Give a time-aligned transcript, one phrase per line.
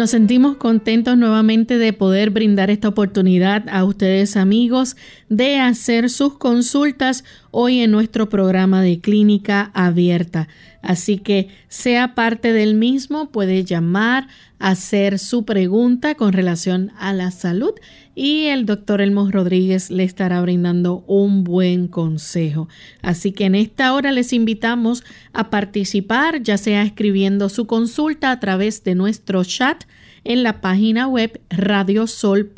[0.00, 4.96] Nos sentimos contentos nuevamente de poder brindar esta oportunidad a ustedes amigos
[5.28, 10.48] de hacer sus consultas hoy en nuestro programa de clínica abierta.
[10.82, 14.28] Así que sea parte del mismo, puede llamar,
[14.58, 17.72] hacer su pregunta con relación a la salud
[18.14, 22.68] y el doctor Elmo Rodríguez le estará brindando un buen consejo.
[23.02, 28.40] Así que en esta hora les invitamos a participar, ya sea escribiendo su consulta a
[28.40, 29.84] través de nuestro chat
[30.24, 32.50] en la página web radiosol.org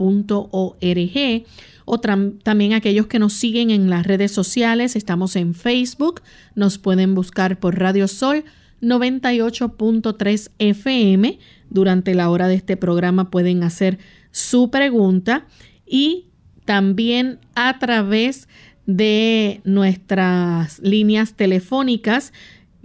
[1.94, 6.22] o también aquellos que nos siguen en las redes sociales, estamos en Facebook,
[6.54, 8.46] nos pueden buscar por Radio Sol
[8.80, 11.38] 98.3 FM.
[11.68, 13.98] Durante la hora de este programa pueden hacer
[14.30, 15.44] su pregunta
[15.84, 16.28] y
[16.64, 18.48] también a través
[18.86, 22.32] de nuestras líneas telefónicas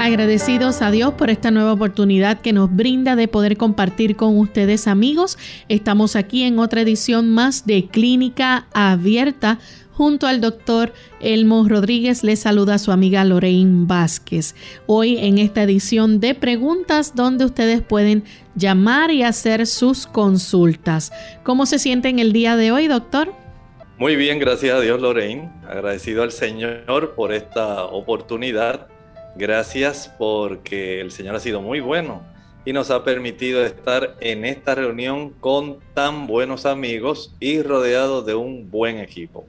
[0.00, 4.88] Agradecidos a Dios por esta nueva oportunidad que nos brinda de poder compartir con ustedes
[4.88, 5.38] amigos.
[5.68, 9.60] Estamos aquí en otra edición más de Clínica Abierta
[9.96, 14.54] junto al doctor Elmo Rodríguez le saluda a su amiga Lorraine Vázquez.
[14.86, 18.24] Hoy en esta edición de preguntas donde ustedes pueden
[18.54, 21.12] llamar y hacer sus consultas.
[21.42, 23.32] ¿Cómo se siente en el día de hoy, doctor?
[23.98, 25.50] Muy bien, gracias a Dios, Lorraine.
[25.68, 28.88] Agradecido al Señor por esta oportunidad
[29.36, 32.22] Gracias porque el Señor ha sido muy bueno
[32.64, 38.34] y nos ha permitido estar en esta reunión con tan buenos amigos y rodeados de
[38.34, 39.44] un buen equipo.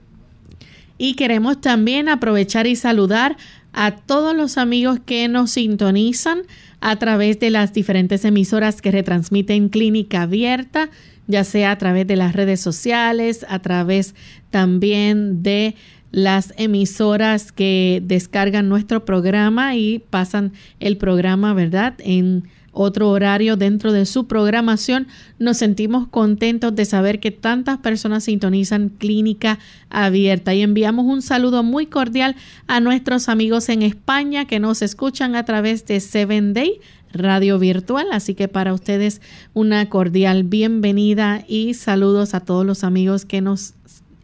[0.97, 3.37] Y queremos también aprovechar y saludar
[3.73, 6.43] a todos los amigos que nos sintonizan
[6.79, 10.89] a través de las diferentes emisoras que retransmiten Clínica Abierta,
[11.27, 14.15] ya sea a través de las redes sociales, a través
[14.49, 15.75] también de
[16.11, 21.95] las emisoras que descargan nuestro programa y pasan el programa, ¿verdad?
[21.99, 25.07] En otro horario dentro de su programación.
[25.39, 29.57] Nos sentimos contentos de saber que tantas personas sintonizan Clínica
[29.89, 32.35] Abierta y enviamos un saludo muy cordial
[32.67, 36.79] a nuestros amigos en España que nos escuchan a través de Seven Day
[37.13, 38.07] Radio Virtual.
[38.11, 39.21] Así que para ustedes
[39.53, 43.73] una cordial bienvenida y saludos a todos los amigos que nos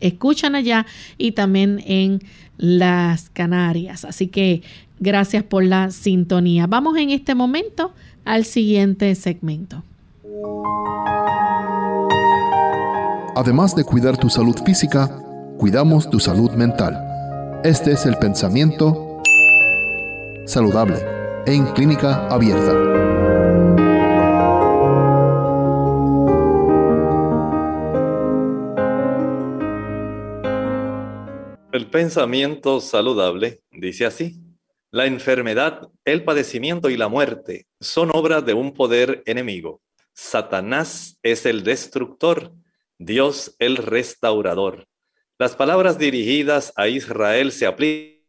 [0.01, 0.85] escuchan allá
[1.17, 2.19] y también en
[2.57, 4.05] las Canarias.
[4.05, 4.61] Así que
[4.99, 6.67] gracias por la sintonía.
[6.67, 7.93] Vamos en este momento
[8.25, 9.83] al siguiente segmento.
[13.35, 15.07] Además de cuidar tu salud física,
[15.57, 17.61] cuidamos tu salud mental.
[17.63, 19.21] Este es el pensamiento
[20.45, 20.97] saludable
[21.45, 22.73] en clínica abierta.
[31.71, 34.40] El pensamiento saludable dice así,
[34.91, 39.81] la enfermedad, el padecimiento y la muerte son obras de un poder enemigo.
[40.13, 42.51] Satanás es el destructor,
[42.97, 44.85] Dios el restaurador.
[45.39, 48.21] Las palabras dirigidas a Israel se aplican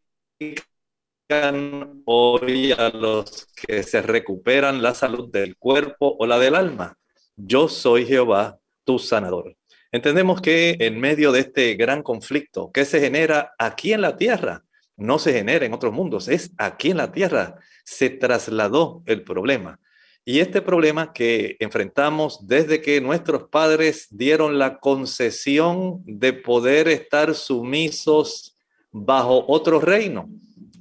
[2.04, 6.96] hoy a los que se recuperan la salud del cuerpo o la del alma.
[7.34, 9.56] Yo soy Jehová, tu sanador.
[9.90, 14.64] Entendemos que en medio de este gran conflicto que se genera aquí en la tierra,
[15.02, 19.78] no se genera en otros mundos, es aquí en la tierra, se trasladó el problema.
[20.24, 27.34] Y este problema que enfrentamos desde que nuestros padres dieron la concesión de poder estar
[27.34, 28.56] sumisos
[28.92, 30.28] bajo otro reino,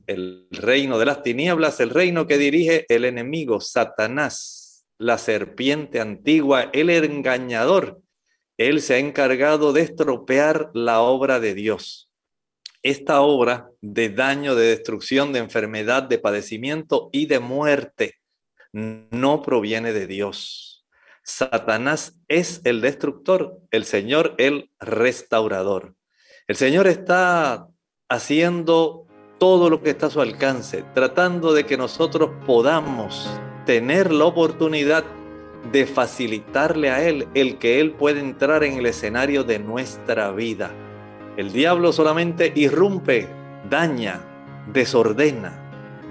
[0.06, 6.70] el reino de las tinieblas, el reino que dirige el enemigo, Satanás, la serpiente antigua,
[6.74, 8.00] el engañador.
[8.58, 12.11] Él se ha encargado de estropear la obra de Dios.
[12.84, 18.16] Esta obra de daño, de destrucción, de enfermedad, de padecimiento y de muerte
[18.74, 20.86] no proviene de Dios.
[21.24, 25.96] Satanás es el destructor, el Señor el restaurador.
[26.48, 27.68] El Señor está
[28.10, 29.08] haciendo
[29.40, 33.30] todo lo que está a su alcance, tratando de que nosotros podamos
[33.66, 35.04] tener la oportunidad
[35.72, 40.72] de facilitarle a Él el que Él pueda entrar en el escenario de nuestra vida.
[41.38, 43.28] El diablo solamente irrumpe,
[43.70, 44.22] daña,
[44.72, 45.58] desordena.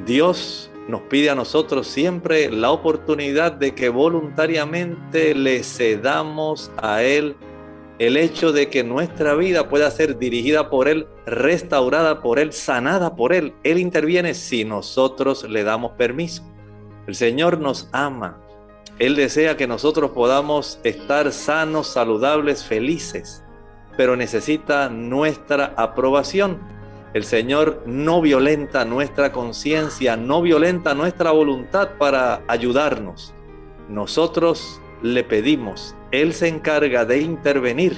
[0.06, 7.36] Dios nos pide a nosotros siempre la oportunidad de que voluntariamente le cedamos a Él
[8.00, 13.14] el hecho de que nuestra vida pueda ser dirigida por Él, restaurada por Él, sanada
[13.14, 13.52] por Él.
[13.62, 16.42] Él interviene si nosotros le damos permiso.
[17.06, 18.40] El Señor nos ama.
[18.98, 23.44] Él desea que nosotros podamos estar sanos, saludables, felices,
[23.96, 26.58] pero necesita nuestra aprobación.
[27.12, 33.34] El Señor no violenta nuestra conciencia, no violenta nuestra voluntad para ayudarnos.
[33.88, 37.96] Nosotros le pedimos, Él se encarga de intervenir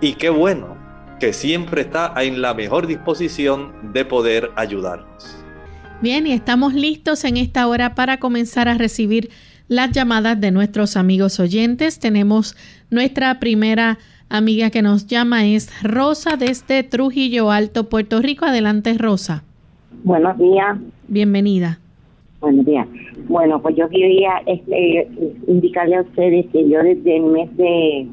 [0.00, 0.76] y qué bueno
[1.20, 5.36] que siempre está en la mejor disposición de poder ayudarnos.
[6.02, 9.30] Bien, y estamos listos en esta hora para comenzar a recibir
[9.68, 11.98] las llamadas de nuestros amigos oyentes.
[11.98, 12.54] Tenemos
[12.90, 13.98] nuestra primera
[14.28, 18.44] amiga que nos llama, es Rosa desde Trujillo Alto, Puerto Rico.
[18.44, 19.44] Adelante, Rosa.
[20.04, 20.78] Buenos días.
[21.08, 21.78] Bienvenida.
[22.40, 22.86] Buenos días.
[23.28, 25.08] Bueno, pues yo quería este,
[25.48, 28.06] indicarle a ustedes que yo desde el mes de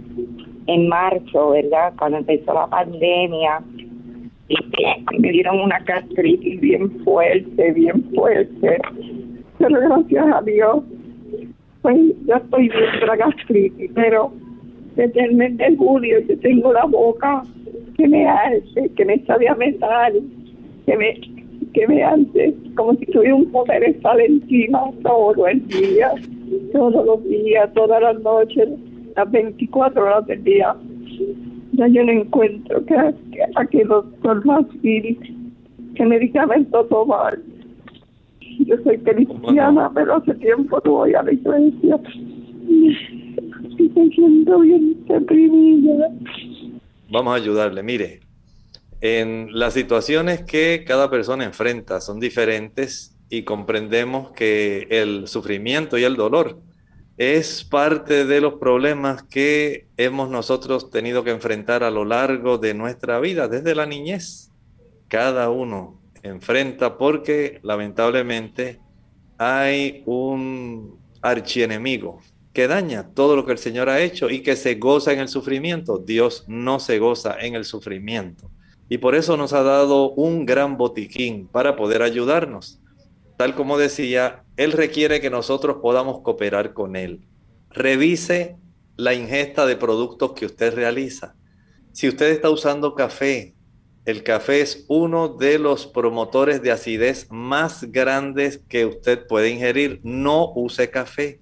[0.68, 1.94] en marzo, ¿verdad?
[1.98, 3.62] Cuando empezó la pandemia,
[4.48, 8.78] este, me dieron una gastritis bien fuerte, bien fuerte.
[9.58, 10.84] Pero gracias a Dios,
[11.82, 14.32] pues yo estoy bien de la gastritis, pero
[14.96, 17.44] desde el mes de julio yo tengo la boca
[17.98, 20.22] que me hace, que me sabe a metal,
[20.86, 21.20] que me
[21.74, 26.14] que me hace como si tuviera un poder estar encima todo el día,
[26.72, 28.70] todos los días, todas las noches,
[29.16, 30.76] las 24 horas del día.
[31.74, 35.18] Ya yo no encuentro que, a qué doctor más ir,
[35.96, 37.40] qué medicamento tomar.
[38.60, 42.00] Yo soy cristiana, pero hace tiempo no voy a la iglesia.
[47.10, 48.24] Vamos a ayudarle, mire
[49.04, 56.06] en las situaciones que cada persona enfrenta son diferentes y comprendemos que el sufrimiento y
[56.06, 56.62] el dolor
[57.18, 62.74] es parte de los problemas que hemos nosotros tenido que enfrentar a lo largo de
[62.76, 64.52] nuestra vida, desde la niñez.
[65.10, 68.80] Cada uno enfrenta porque lamentablemente
[69.38, 72.22] hay un archienemigo
[72.54, 75.28] que daña todo lo que el Señor ha hecho y que se goza en el
[75.28, 75.98] sufrimiento.
[75.98, 78.52] Dios no se goza en el sufrimiento
[78.90, 82.80] y por eso nos ha dado un gran botiquín para poder ayudarnos.
[83.38, 87.22] Tal como decía, Él requiere que nosotros podamos cooperar con Él.
[87.72, 88.58] Revise
[88.96, 91.36] la ingesta de productos que usted realiza.
[91.92, 93.56] Si usted está usando café,
[94.06, 100.02] el café es uno de los promotores de acidez más grandes que usted puede ingerir.
[100.04, 101.40] No use café,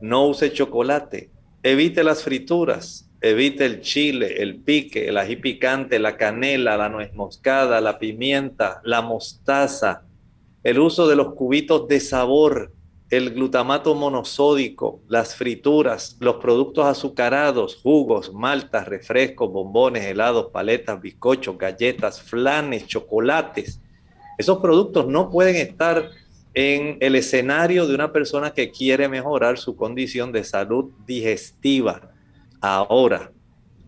[0.00, 1.30] no use chocolate,
[1.62, 7.14] evite las frituras, Evite el chile, el pique, el ají picante, la canela, la nuez
[7.14, 10.02] moscada, la pimienta, la mostaza,
[10.62, 12.74] el uso de los cubitos de sabor,
[13.08, 21.56] el glutamato monosódico, las frituras, los productos azucarados, jugos, maltas, refrescos, bombones, helados, paletas, bizcochos,
[21.56, 23.80] galletas, flanes, chocolates.
[24.36, 26.10] Esos productos no pueden estar
[26.54, 32.14] en el escenario de una persona que quiere mejorar su condición de salud digestiva
[32.66, 33.30] Ahora,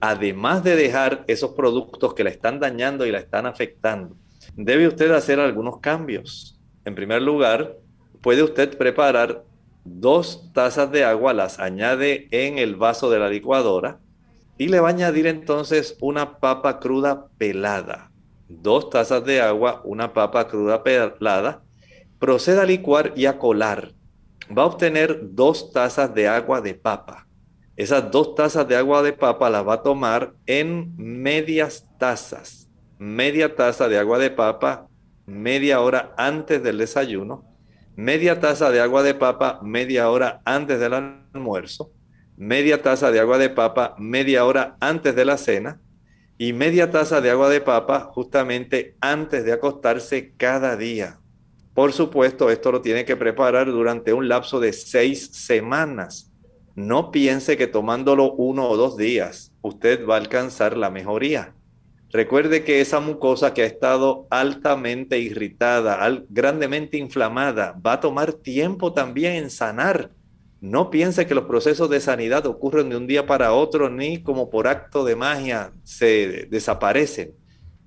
[0.00, 4.18] además de dejar esos productos que la están dañando y la están afectando,
[4.54, 6.61] debe usted hacer algunos cambios.
[6.85, 7.78] En primer lugar,
[8.20, 9.44] puede usted preparar
[9.82, 13.99] dos tazas de agua, las añade en el vaso de la licuadora
[14.58, 18.12] y le va a añadir entonces una papa cruda pelada.
[18.50, 21.62] Dos tazas de agua, una papa cruda pelada.
[22.18, 23.92] Proceda a licuar y a colar.
[24.56, 27.26] Va a obtener dos tazas de agua de papa
[27.76, 32.70] esas dos tazas de agua de papa las va a tomar en medias tazas.
[32.99, 34.88] Media taza de agua de papa
[35.26, 37.44] media hora antes del desayuno.
[37.94, 41.92] Media taza de agua de papa media hora antes del almuerzo.
[42.38, 45.78] Media taza de agua de papa media hora antes de la cena.
[46.38, 51.18] Y media taza de agua de papa justamente antes de acostarse cada día.
[51.76, 56.33] Por supuesto, esto lo tiene que preparar durante un lapso de seis semanas.
[56.75, 61.54] No piense que tomándolo uno o dos días usted va a alcanzar la mejoría.
[62.11, 65.99] Recuerde que esa mucosa que ha estado altamente irritada,
[66.30, 70.12] grandemente inflamada, va a tomar tiempo también en sanar.
[70.62, 74.49] No piense que los procesos de sanidad ocurren de un día para otro ni como
[74.49, 77.35] por acto de magia se desaparecen.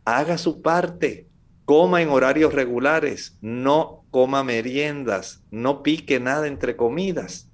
[0.05, 1.28] Haga su parte
[1.69, 7.47] coma en horarios regulares, no coma meriendas, no pique nada entre comidas,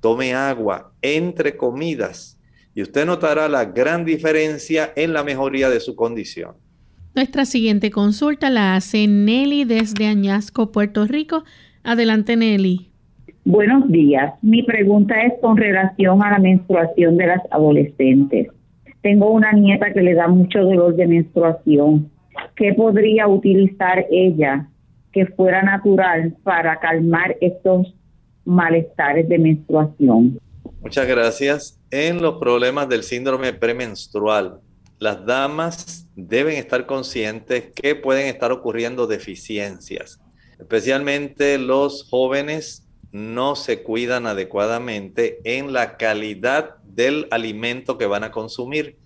[0.00, 2.38] tome agua entre comidas
[2.74, 6.56] y usted notará la gran diferencia en la mejoría de su condición.
[7.14, 11.44] Nuestra siguiente consulta la hace Nelly desde Añasco, Puerto Rico.
[11.84, 12.90] Adelante, Nelly.
[13.46, 14.34] Buenos días.
[14.42, 18.48] Mi pregunta es con relación a la menstruación de las adolescentes.
[19.00, 22.10] Tengo una nieta que le da mucho dolor de menstruación
[22.56, 24.68] ¿qué podría utilizar ella
[25.12, 27.94] que fuera natural para calmar estos
[28.44, 30.38] malestares de menstruación?
[30.80, 31.80] Muchas gracias.
[31.90, 34.60] En los problemas del síndrome premenstrual,
[34.98, 40.20] las damas deben estar conscientes que pueden estar ocurriendo deficiencias.
[40.58, 48.30] Especialmente los jóvenes no se cuidan adecuadamente en la calidad del alimento que van a
[48.30, 48.98] consumir.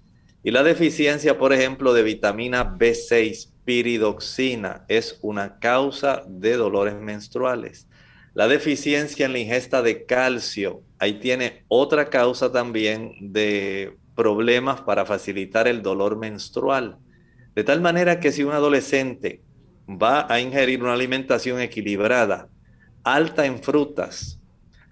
[0.48, 7.86] Y la deficiencia, por ejemplo, de vitamina B6, piridoxina, es una causa de dolores menstruales.
[8.32, 15.04] La deficiencia en la ingesta de calcio, ahí tiene otra causa también de problemas para
[15.04, 16.96] facilitar el dolor menstrual.
[17.54, 19.42] De tal manera que si un adolescente
[19.86, 22.48] va a ingerir una alimentación equilibrada,
[23.04, 24.40] alta en frutas,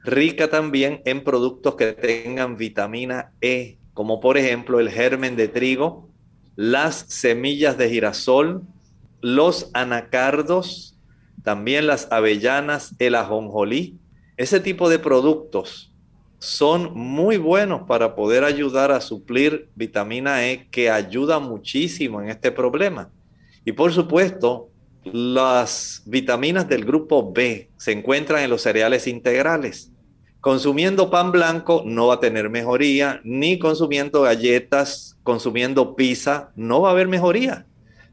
[0.04, 6.10] rica también en productos que tengan vitamina E, como por ejemplo el germen de trigo,
[6.54, 8.60] las semillas de girasol,
[9.22, 10.98] los anacardos,
[11.42, 13.96] también las avellanas, el ajonjolí.
[14.36, 15.94] Ese tipo de productos
[16.38, 22.52] son muy buenos para poder ayudar a suplir vitamina E que ayuda muchísimo en este
[22.52, 23.08] problema.
[23.64, 24.68] Y por supuesto,
[25.04, 29.90] las vitaminas del grupo B se encuentran en los cereales integrales.
[30.46, 36.90] Consumiendo pan blanco no va a tener mejoría, ni consumiendo galletas, consumiendo pizza, no va
[36.90, 37.66] a haber mejoría.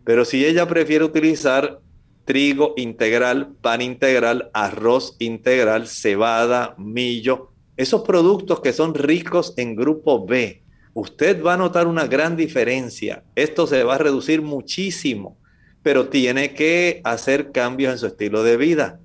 [0.03, 1.79] Pero si ella prefiere utilizar
[2.25, 10.25] trigo integral, pan integral, arroz integral, cebada, millo, esos productos que son ricos en grupo
[10.25, 10.63] B,
[10.95, 13.23] usted va a notar una gran diferencia.
[13.35, 15.37] Esto se va a reducir muchísimo,
[15.83, 18.99] pero tiene que hacer cambios en su estilo de vida.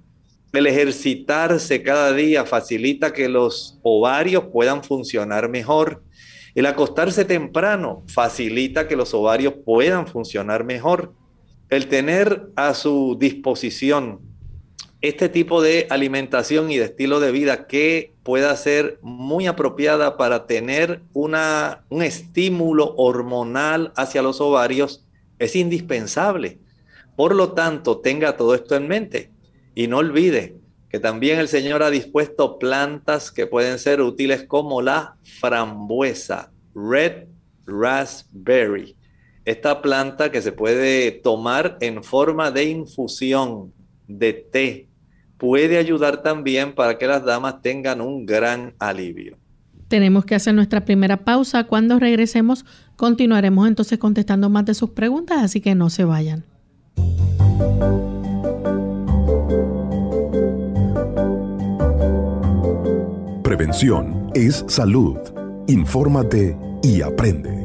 [0.53, 6.03] El ejercitarse cada día facilita que los ovarios puedan funcionar mejor.
[6.55, 11.13] El acostarse temprano facilita que los ovarios puedan funcionar mejor.
[11.69, 14.21] El tener a su disposición
[15.01, 20.47] este tipo de alimentación y de estilo de vida que pueda ser muy apropiada para
[20.47, 25.07] tener una, un estímulo hormonal hacia los ovarios
[25.39, 26.59] es indispensable.
[27.15, 29.31] Por lo tanto, tenga todo esto en mente.
[29.79, 30.57] Y no olvide
[30.91, 37.29] que también el Señor ha dispuesto plantas que pueden ser útiles como la frambuesa, red
[37.65, 38.97] raspberry.
[39.45, 43.73] Esta planta que se puede tomar en forma de infusión,
[44.09, 44.89] de té,
[45.37, 49.39] puede ayudar también para que las damas tengan un gran alivio.
[49.87, 51.69] Tenemos que hacer nuestra primera pausa.
[51.69, 52.65] Cuando regresemos,
[52.97, 56.45] continuaremos entonces contestando más de sus preguntas, así que no se vayan.
[63.49, 65.17] Prevención es salud.
[65.69, 67.65] Infórmate y aprende.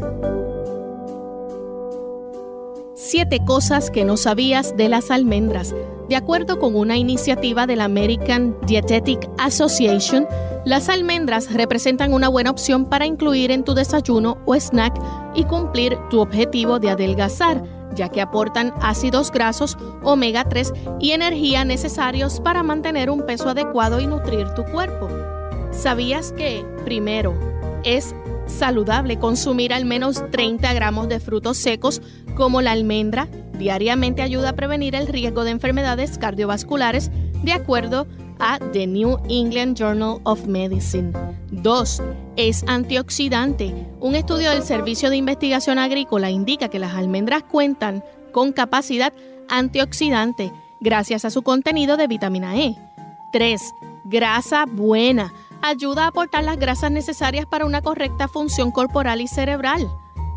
[2.96, 5.76] Siete cosas que no sabías de las almendras.
[6.08, 10.26] De acuerdo con una iniciativa de la American Dietetic Association,
[10.64, 14.98] las almendras representan una buena opción para incluir en tu desayuno o snack
[15.36, 17.62] y cumplir tu objetivo de adelgazar,
[17.94, 20.72] ya que aportan ácidos grasos, omega 3
[21.02, 25.10] y energía necesarios para mantener un peso adecuado y nutrir tu cuerpo.
[25.74, 27.34] ¿Sabías que, primero,
[27.84, 28.16] es
[28.48, 32.02] saludable consumir al menos 30 gramos de frutos secos
[32.36, 33.28] como la almendra?
[33.58, 37.12] Diariamente ayuda a prevenir el riesgo de enfermedades cardiovasculares
[37.44, 38.08] de acuerdo
[38.40, 41.12] a The New England Journal of Medicine.
[41.52, 42.02] 2.
[42.36, 43.74] Es antioxidante.
[44.00, 49.14] Un estudio del Servicio de Investigación Agrícola indica que las almendras cuentan con capacidad
[49.50, 50.52] antioxidante
[50.82, 52.76] gracias a su contenido de vitamina E.
[53.32, 53.62] 3.
[54.06, 55.34] Grasa buena.
[55.66, 59.88] Ayuda a aportar las grasas necesarias para una correcta función corporal y cerebral.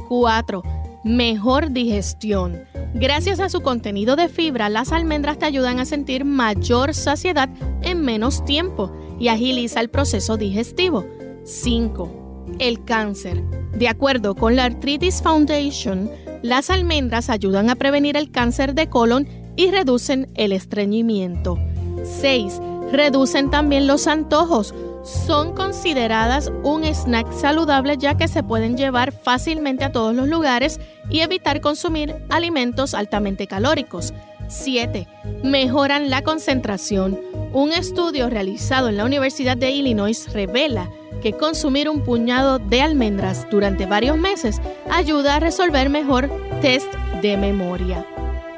[0.09, 0.62] 4.
[1.02, 2.62] Mejor digestión.
[2.95, 7.49] Gracias a su contenido de fibra, las almendras te ayudan a sentir mayor saciedad
[7.83, 11.04] en menos tiempo y agiliza el proceso digestivo.
[11.42, 12.54] 5.
[12.61, 13.42] El cáncer.
[13.73, 16.09] De acuerdo con la Arthritis Foundation,
[16.42, 21.59] las almendras ayudan a prevenir el cáncer de colon y reducen el estreñimiento.
[22.04, 22.61] 6.
[22.92, 24.73] Reducen también los antojos.
[25.07, 30.81] Son consideradas un snack saludable ya que se pueden llevar fácilmente a todos los lugares
[31.09, 34.13] y evitar consumir alimentos altamente calóricos.
[34.49, 35.07] 7.
[35.45, 37.21] Mejoran la concentración.
[37.53, 40.91] Un estudio realizado en la Universidad de Illinois revela
[41.23, 44.61] que consumir un puñado de almendras durante varios meses
[44.91, 46.29] ayuda a resolver mejor
[46.61, 48.05] test de memoria.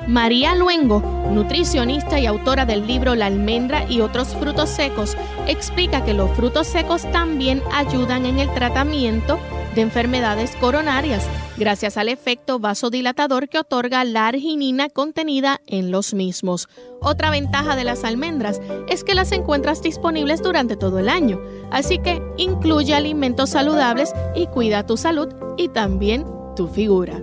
[0.08, 5.14] María Luengo, nutricionista y autora del libro La almendra y otros frutos secos,
[5.46, 9.38] explica que los frutos secos también ayudan en el tratamiento
[9.74, 11.26] de enfermedades coronarias,
[11.58, 16.70] gracias al efecto vasodilatador que otorga la arginina contenida en los mismos.
[17.02, 21.38] Otra ventaja de las almendras es que las encuentras disponibles durante todo el año,
[21.70, 26.24] así que incluye alimentos saludables y cuida tu salud y también
[26.56, 27.20] tu figura.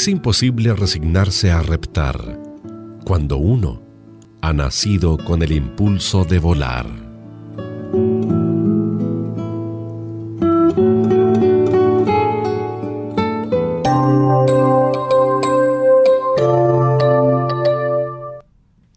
[0.00, 2.40] Es imposible resignarse a reptar
[3.04, 3.82] cuando uno
[4.40, 6.86] ha nacido con el impulso de volar.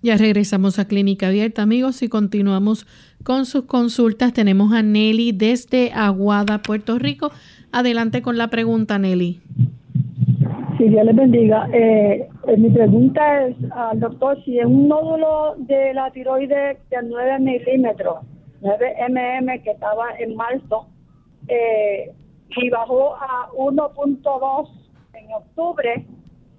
[0.02, 2.88] Ya regresamos a Clínica Abierta, amigos, y continuamos
[3.26, 4.32] con sus consultas.
[4.32, 7.34] Tenemos a Nelly desde Aguada, Puerto Rico.
[7.74, 9.42] Adelante con la pregunta, Nelly.
[10.84, 11.70] Si Dios les bendiga.
[11.72, 16.98] Eh, eh, mi pregunta es al doctor si es un nódulo de la tiroides de
[17.02, 18.18] 9 milímetros,
[18.60, 20.90] 9 mm que estaba en marzo,
[21.48, 22.12] eh,
[22.58, 24.70] y bajó a 1.2
[25.14, 26.06] en octubre,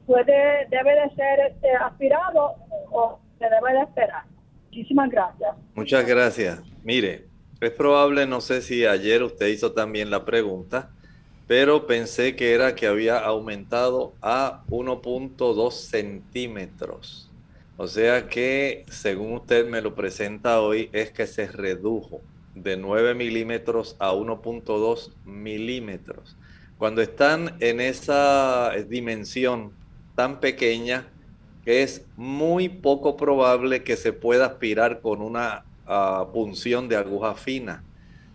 [0.06, 2.54] puede debe de ser este, aspirado
[2.92, 4.22] o se debe de esperar.
[4.68, 5.54] Muchísimas gracias.
[5.74, 6.62] Muchas gracias.
[6.82, 7.26] Mire,
[7.60, 10.92] es probable, no sé si ayer usted hizo también la pregunta,
[11.46, 17.30] pero pensé que era que había aumentado a 1.2 centímetros.
[17.76, 22.20] O sea que, según usted me lo presenta hoy, es que se redujo
[22.54, 26.36] de 9 milímetros a 1.2 milímetros.
[26.78, 29.72] Cuando están en esa dimensión
[30.14, 31.08] tan pequeña,
[31.66, 37.82] es muy poco probable que se pueda aspirar con una ah, punción de aguja fina.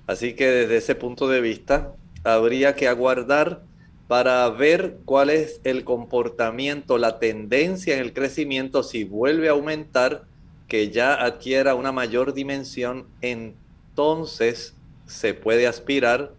[0.08, 3.63] Así que desde ese punto de vista, habría que aguardar
[4.08, 10.23] para ver cuál es el comportamiento, la tendencia en el crecimiento, si vuelve a aumentar,
[10.67, 16.34] que ya adquiera una mayor dimensión, entonces se puede aspirar.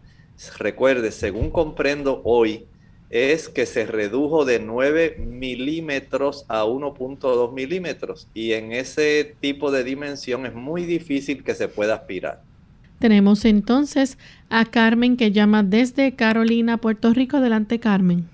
[0.59, 2.67] Recuerde, según comprendo hoy,
[3.11, 9.83] es que se redujo de 9 milímetros a 1.2 milímetros y en ese tipo de
[9.83, 12.43] dimensión es muy difícil que se pueda aspirar.
[13.01, 14.19] Tenemos entonces
[14.51, 17.39] a Carmen que llama desde Carolina, Puerto Rico.
[17.39, 18.25] Adelante, Carmen.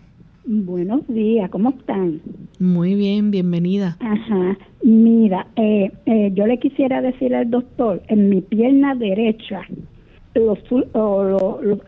[0.44, 2.20] Buenos días, ¿cómo están?
[2.59, 3.96] Muy bien, bienvenida.
[4.00, 9.62] Ajá, mira, eh, eh, yo le quisiera decir al doctor, en mi pierna derecha,
[10.35, 10.59] los,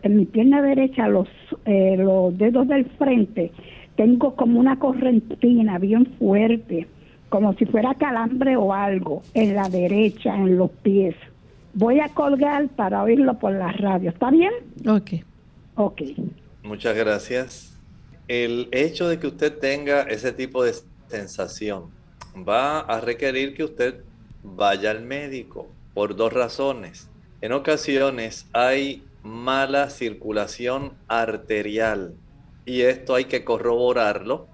[0.03, 1.27] en mi pierna derecha, los,
[1.65, 3.51] eh, los dedos del frente,
[3.97, 6.87] tengo como una correntina bien fuerte,
[7.27, 11.15] como si fuera calambre o algo, en la derecha, en los pies
[11.73, 14.09] voy a colgar para oírlo por la radio.
[14.09, 14.51] ¿Está bien?
[14.87, 15.11] Ok.
[15.75, 16.01] Ok.
[16.63, 17.77] Muchas gracias.
[18.27, 20.73] El hecho de que usted tenga ese tipo de
[21.07, 21.89] sensación
[22.47, 24.03] va a requerir que usted
[24.43, 27.09] vaya al médico por dos razones.
[27.41, 32.13] En ocasiones hay mala circulación arterial
[32.65, 34.47] y esto hay que corroborarlo.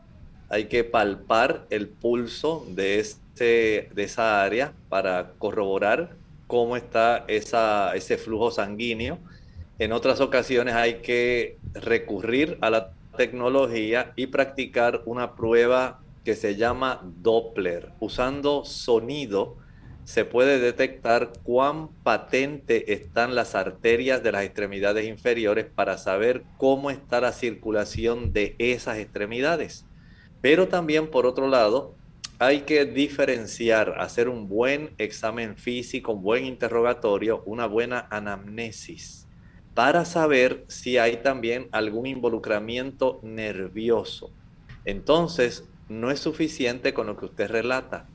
[0.50, 6.12] Hay que palpar el pulso de, este, de esa área para corroborar
[6.48, 9.20] cómo está ese flujo sanguíneo.
[9.80, 16.56] En otras ocasiones hay que recurrir a la tecnología y practicar una prueba que se
[16.56, 19.58] llama Doppler, usando sonido
[20.06, 26.92] se puede detectar cuán patente están las arterias de las extremidades inferiores para saber cómo
[26.92, 29.86] está la circulación de esas extremidades.
[30.42, 31.96] Pero también, por otro lado,
[32.40, 39.28] hay que diferenciar, hacer un buen examen físico, un buen interrogatorio, una buena anamnesis,
[39.74, 44.32] para saber si hay también algún involucramiento nervioso.
[44.86, 48.08] Entonces, no es suficiente con lo que usted relata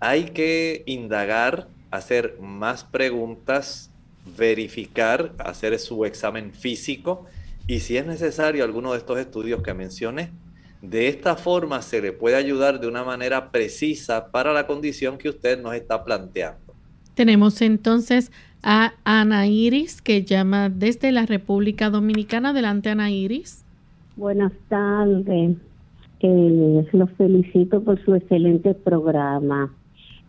[0.00, 3.90] hay que indagar, hacer más preguntas,
[4.36, 7.26] verificar, hacer su examen físico
[7.66, 10.32] y si es necesario alguno de estos estudios que mencioné.
[10.82, 15.28] De esta forma se le puede ayudar de una manera precisa para la condición que
[15.28, 16.74] usted nos está planteando.
[17.14, 22.50] Tenemos entonces a Ana Iris que llama desde la República Dominicana.
[22.50, 23.64] Adelante, Ana Iris.
[24.16, 25.56] Buenas tardes.
[26.20, 29.72] Eh, los felicito por su excelente programa.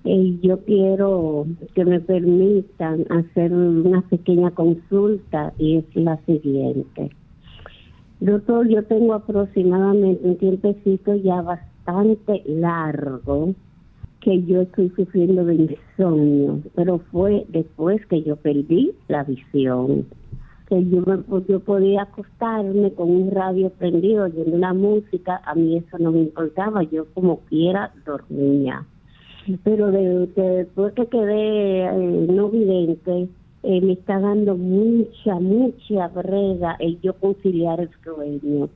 [0.04, 7.12] Eh, yo quiero que me permitan hacer una pequeña consulta y es la siguiente.
[8.22, 13.56] Doctor, yo tengo aproximadamente un tiempecito ya bastante largo
[14.20, 20.06] que yo estoy sufriendo de insomnio, pero fue después que yo perdí la visión.
[20.68, 21.04] Que yo,
[21.48, 26.20] yo podía acostarme con un radio prendido oyendo la música, a mí eso no me
[26.20, 28.86] importaba, yo como quiera dormía
[29.64, 33.28] pero de, después que quedé eh, no vidente,
[33.64, 38.70] eh, me está dando mucha, mucha brega el yo conciliar el sueño.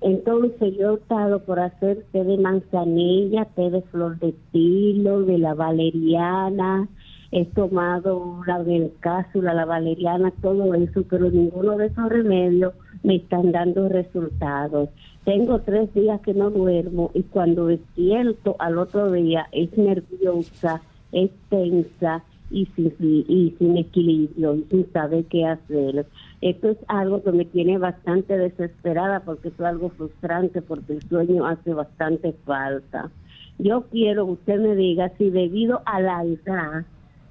[0.00, 5.38] Entonces yo he optado por hacer té de manzanilla, té de flor de tilo, de
[5.38, 6.88] la valeriana,
[7.30, 13.16] he tomado la del cápsula, la valeriana, todo eso, pero ninguno de esos remedios me
[13.16, 14.90] están dando resultados.
[15.24, 21.30] Tengo tres días que no duermo y cuando despierto al otro día es nerviosa, es
[21.48, 22.22] tensa
[22.54, 26.06] y sin, y sin equilibrio y sin saber qué hacer.
[26.40, 31.46] Esto es algo que me tiene bastante desesperada porque es algo frustrante porque el sueño
[31.46, 33.10] hace bastante falta.
[33.58, 36.84] Yo quiero que usted me diga si debido a la edad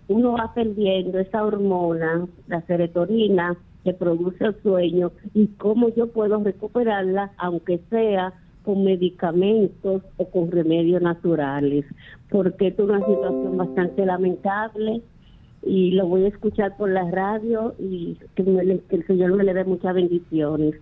[0.09, 3.55] uno va perdiendo esa hormona, la serotonina,
[3.85, 8.33] que produce el sueño y cómo yo puedo recuperarla, aunque sea
[8.63, 11.85] con medicamentos o con remedios naturales,
[12.29, 15.01] porque es una situación bastante lamentable
[15.65, 18.43] y lo voy a escuchar por la radio y que,
[18.89, 20.75] el Señor me le dé muchas bendiciones.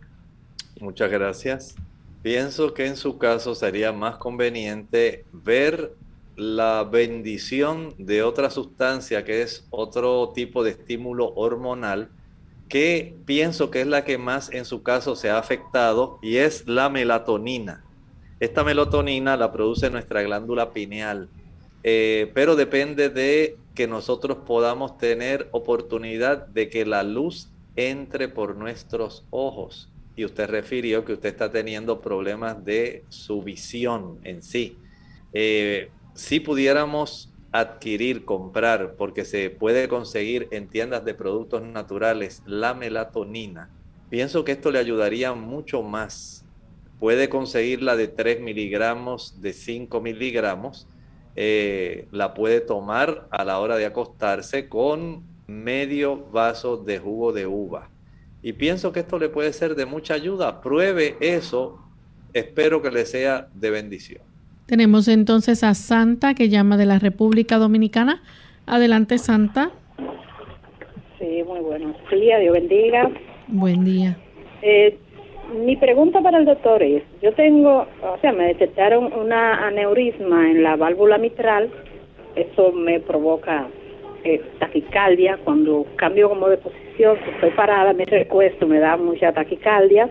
[0.80, 1.76] Muchas gracias.
[2.22, 5.94] Pienso que en su caso sería más conveniente ver
[6.36, 12.10] la bendición de otra sustancia que es otro tipo de estímulo hormonal
[12.70, 16.68] que pienso que es la que más en su caso se ha afectado y es
[16.68, 17.84] la melatonina.
[18.40, 21.28] Esta melatonina la produce nuestra glándula pineal,
[21.84, 28.56] eh, pero depende de que nosotros podamos tener oportunidad de que la luz entre por
[28.56, 29.90] nuestros ojos.
[30.16, 34.78] Y usted refirió que usted está teniendo problemas de su visión en sí.
[35.34, 42.76] Eh, si pudiéramos adquirir, comprar, porque se puede conseguir en tiendas de productos naturales la
[42.76, 43.72] melatonina,
[44.12, 46.46] pienso que esto le ayudaría mucho más.
[47.00, 50.88] Puede conseguirla de 3 miligramos, de 5 miligramos.
[51.36, 57.48] Eh, la puede tomar a la hora de acostarse con medio vaso de jugo de
[57.48, 57.90] uva.
[58.44, 60.62] Y pienso que esto le puede ser de mucha ayuda.
[60.62, 61.80] Pruebe eso.
[62.34, 64.22] Espero que le sea de bendición.
[64.66, 68.24] Tenemos entonces a Santa que llama de la República Dominicana.
[68.66, 69.72] Adelante, Santa.
[71.20, 73.12] Sí, muy buenos días, Dios bendiga.
[73.48, 74.18] Buen día.
[74.62, 74.98] Eh,
[75.54, 80.64] mi pregunta para el doctor es, yo tengo, o sea, me detectaron una aneurisma en
[80.64, 81.70] la válvula mitral,
[82.36, 83.68] eso me provoca
[84.24, 89.32] eh, taquicardia, cuando cambio como de posición, si estoy parada, me recuesto, me da mucha
[89.34, 90.10] taquicardia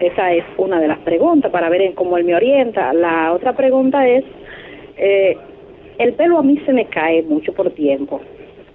[0.00, 2.92] esa es una de las preguntas para ver en cómo él me orienta.
[2.92, 4.24] La otra pregunta es,
[4.96, 5.36] eh,
[5.98, 8.20] el pelo a mí se me cae mucho por tiempo,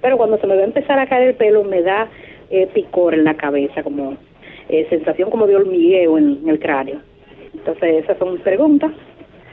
[0.01, 2.07] pero cuando se me va a empezar a caer el pelo me da
[2.49, 4.15] eh, picor en la cabeza, como
[4.69, 7.01] eh, sensación como de hormigueo en, el cráneo.
[7.53, 8.91] Entonces esas son mis preguntas.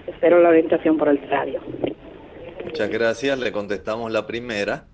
[0.06, 1.60] Espero la orientación por el radio.
[2.64, 3.38] Muchas gracias.
[3.38, 4.84] Le contestamos la primera.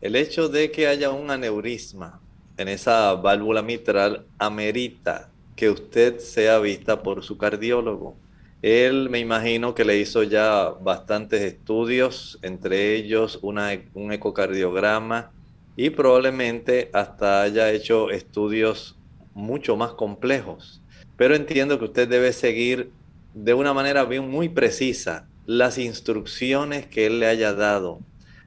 [0.00, 2.20] El hecho de que haya un aneurisma
[2.56, 8.16] en esa válvula mitral amerita que usted sea vista por su cardiólogo.
[8.62, 15.32] Él me imagino que le hizo ya bastantes estudios, entre ellos una, un ecocardiograma
[15.76, 18.96] y probablemente hasta haya hecho estudios
[19.34, 20.80] mucho más complejos.
[21.16, 22.90] Pero entiendo que usted debe seguir
[23.34, 28.00] de una manera bien muy precisa las instrucciones que él le haya dado.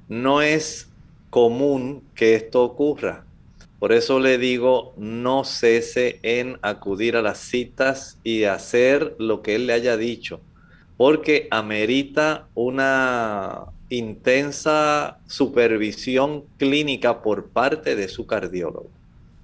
[0.07, 0.87] no es
[1.31, 3.25] común que esto ocurra.
[3.79, 9.55] Por eso le digo, no cese en acudir a las citas y hacer lo que
[9.55, 10.39] él le haya dicho,
[10.95, 18.89] porque amerita una intensa supervisión clínica por parte de su cardiólogo.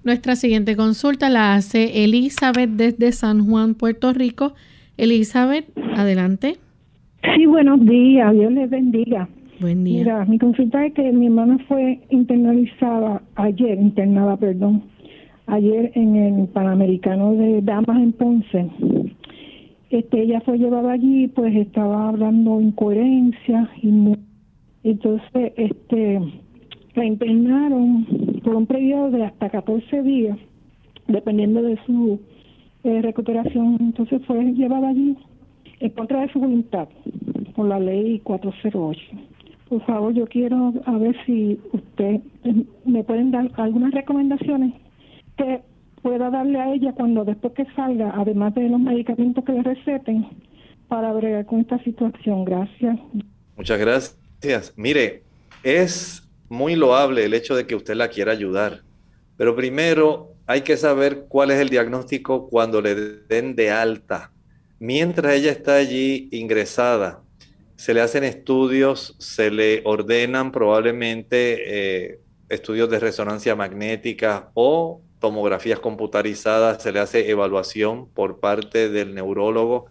[0.04, 4.54] Nuestra siguiente consulta la hace Elizabeth desde San Juan, Puerto Rico.
[4.96, 6.56] Elizabeth, adelante.
[7.36, 9.28] Sí, buenos días, Dios les bendiga.
[9.60, 9.98] Buen día.
[9.98, 14.82] Mira, mi consulta es que mi hermana fue internalizada ayer, internada, perdón,
[15.46, 18.70] ayer en el Panamericano de Damas en Ponce.
[19.90, 24.16] Este, ella fue llevada allí, pues estaba hablando incoherencia y
[24.84, 26.20] entonces, este,
[26.94, 27.04] la
[28.42, 30.38] por un periodo de hasta 14 días,
[31.08, 32.20] dependiendo de su
[32.84, 33.78] eh, recuperación.
[33.80, 35.16] Entonces fue llevada allí
[35.80, 36.88] en contra de su voluntad,
[37.54, 39.00] por la ley 408
[39.72, 44.74] por favor, yo quiero a ver si usted eh, me pueden dar algunas recomendaciones
[45.38, 45.62] que
[46.02, 50.26] pueda darle a ella cuando después que salga, además de los medicamentos que le receten,
[50.88, 52.44] para bregar con esta situación.
[52.44, 52.98] Gracias.
[53.56, 54.74] Muchas gracias.
[54.76, 55.22] Mire,
[55.62, 58.82] es muy loable el hecho de que usted la quiera ayudar,
[59.38, 64.32] pero primero hay que saber cuál es el diagnóstico cuando le den de alta.
[64.78, 67.22] Mientras ella está allí ingresada,
[67.76, 75.80] se le hacen estudios, se le ordenan probablemente eh, estudios de resonancia magnética o tomografías
[75.80, 79.86] computarizadas, se le hace evaluación por parte del neurólogo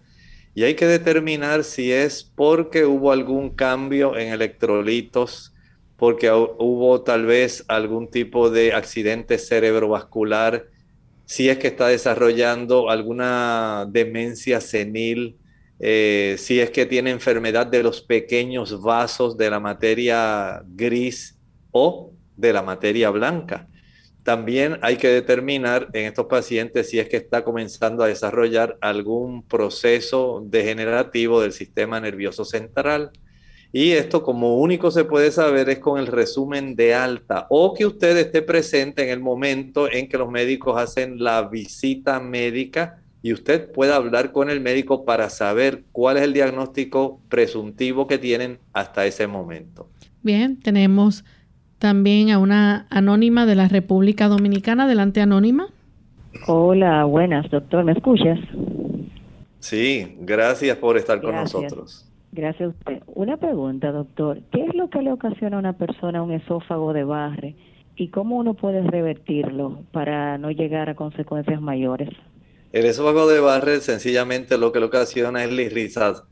[0.53, 5.50] y hay que determinar si es porque hubo algún cambio en electrolitos,
[6.01, 10.65] porque hubo tal vez algún tipo de accidente cerebrovascular,
[11.25, 15.37] si es que está desarrollando alguna demencia senil,
[15.79, 21.37] eh, si es que tiene enfermedad de los pequeños vasos de la materia gris
[21.69, 23.67] o de la materia blanca.
[24.23, 29.43] También hay que determinar en estos pacientes si es que está comenzando a desarrollar algún
[29.47, 33.11] proceso degenerativo del sistema nervioso central.
[33.73, 37.85] Y esto como único se puede saber es con el resumen de alta o que
[37.85, 43.31] usted esté presente en el momento en que los médicos hacen la visita médica y
[43.33, 48.59] usted pueda hablar con el médico para saber cuál es el diagnóstico presuntivo que tienen
[48.73, 49.87] hasta ese momento.
[50.21, 51.23] Bien, tenemos
[51.77, 54.83] también a una anónima de la República Dominicana.
[54.83, 55.67] Adelante, anónima.
[56.47, 57.83] Hola, buenas, doctor.
[57.83, 58.39] ¿Me escuchas?
[59.59, 62.10] Sí, gracias por estar con nosotros.
[62.31, 63.03] Gracias a usted.
[63.07, 64.41] Una pregunta, doctor.
[64.51, 67.55] ¿Qué es lo que le ocasiona a una persona un esófago de barre
[67.97, 72.09] y cómo uno puede revertirlo para no llegar a consecuencias mayores?
[72.71, 75.63] El esófago de Barrett sencillamente lo que lo ocasiona es la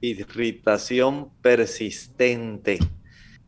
[0.02, 2.80] irritación persistente.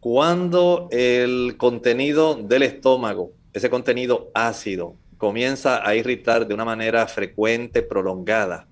[0.01, 7.81] Cuando el contenido del estómago, ese contenido ácido, comienza a irritar de una manera frecuente,
[7.81, 8.67] prolongada,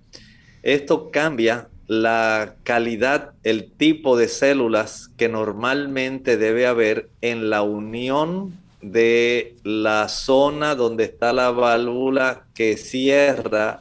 [0.64, 8.56] esto cambia la calidad, el tipo de células que normalmente debe haber en la unión
[8.84, 13.80] de la zona donde está la válvula que cierra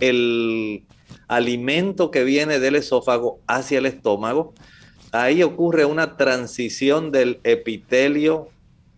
[0.00, 0.82] el
[1.28, 4.52] alimento que viene del esófago hacia el estómago,
[5.12, 8.48] ahí ocurre una transición del epitelio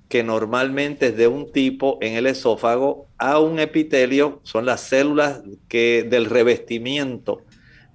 [0.09, 5.43] que normalmente es de un tipo en el esófago a un epitelio, son las células
[5.69, 7.43] que, del revestimiento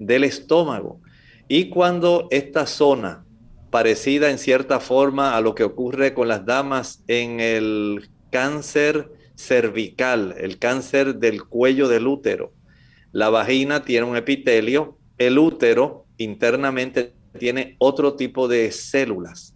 [0.05, 1.01] del estómago.
[1.47, 3.25] Y cuando esta zona,
[3.69, 10.35] parecida en cierta forma a lo que ocurre con las damas en el cáncer cervical,
[10.37, 12.53] el cáncer del cuello del útero,
[13.11, 19.55] la vagina tiene un epitelio, el útero internamente tiene otro tipo de células.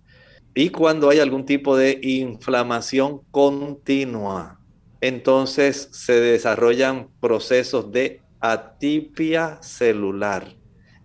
[0.54, 4.60] Y cuando hay algún tipo de inflamación continua,
[5.02, 10.56] entonces se desarrollan procesos de atipia celular.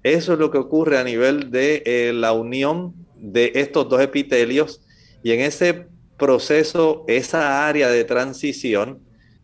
[0.02, 4.82] Eso es lo que ocurre a nivel de eh, la unión de estos dos epitelios
[5.22, 5.86] y en ese
[6.18, 9.00] proceso, esa área de transición,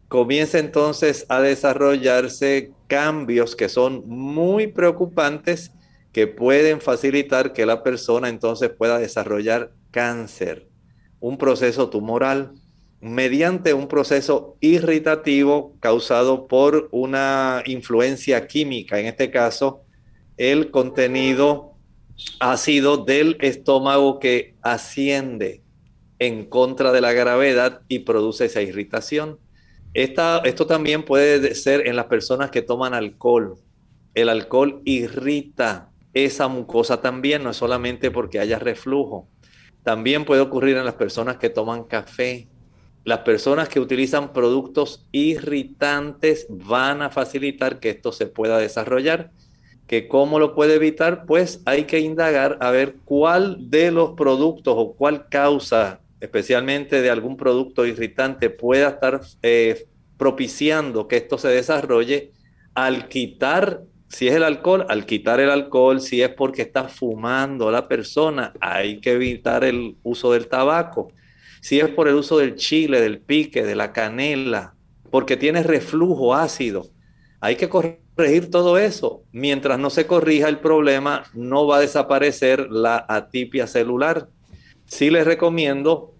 [0.08, 5.72] comienza entonces a desarrollarse cambios que son muy preocupantes
[6.12, 10.68] que pueden facilitar que la persona entonces pueda desarrollar cáncer,
[11.20, 12.52] un proceso tumoral,
[13.00, 19.82] mediante un proceso irritativo causado por una influencia química, en este caso
[20.36, 21.74] el contenido
[22.40, 25.62] ácido del estómago que asciende
[26.18, 29.38] en contra de la gravedad y produce esa irritación
[29.94, 33.56] esto también puede ser en las personas que toman alcohol.
[34.14, 39.28] El alcohol irrita esa mucosa también, no es solamente porque haya reflujo.
[39.82, 42.48] También puede ocurrir en las personas que toman café.
[43.08, 49.30] Las personas que utilizan productos irritantes van a facilitar que esto se pueda desarrollar.
[49.86, 51.24] ¿Que ¿Cómo lo puede evitar?
[51.24, 57.08] Pues hay que indagar a ver cuál de los productos o cuál causa, especialmente de
[57.08, 59.86] algún producto irritante, pueda estar eh,
[60.18, 62.32] propiciando que esto se desarrolle
[62.74, 67.70] al quitar si es el alcohol, al quitar el alcohol, si es porque está fumando
[67.70, 71.10] la persona, hay que evitar el uso del tabaco.
[71.60, 74.74] Si es por el uso del chile, del pique, de la canela,
[75.10, 76.86] porque tiene reflujo ácido,
[77.40, 79.22] hay que corregir todo eso.
[79.32, 84.28] Mientras no se corrija el problema, no va a desaparecer la atipia celular.
[84.86, 86.14] Sí les recomiendo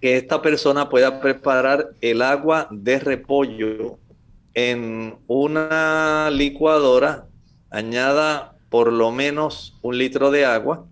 [0.00, 3.98] que esta persona pueda preparar el agua de repollo
[4.54, 7.26] en una licuadora
[7.70, 10.86] añada por lo menos un litro de agua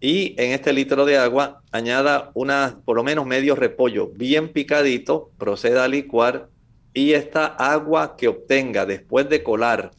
[0.00, 5.30] y en este litro de agua añada una, por lo menos medio repollo bien picadito,
[5.38, 6.48] proceda a licuar
[6.94, 9.90] y esta agua que obtenga después de colar,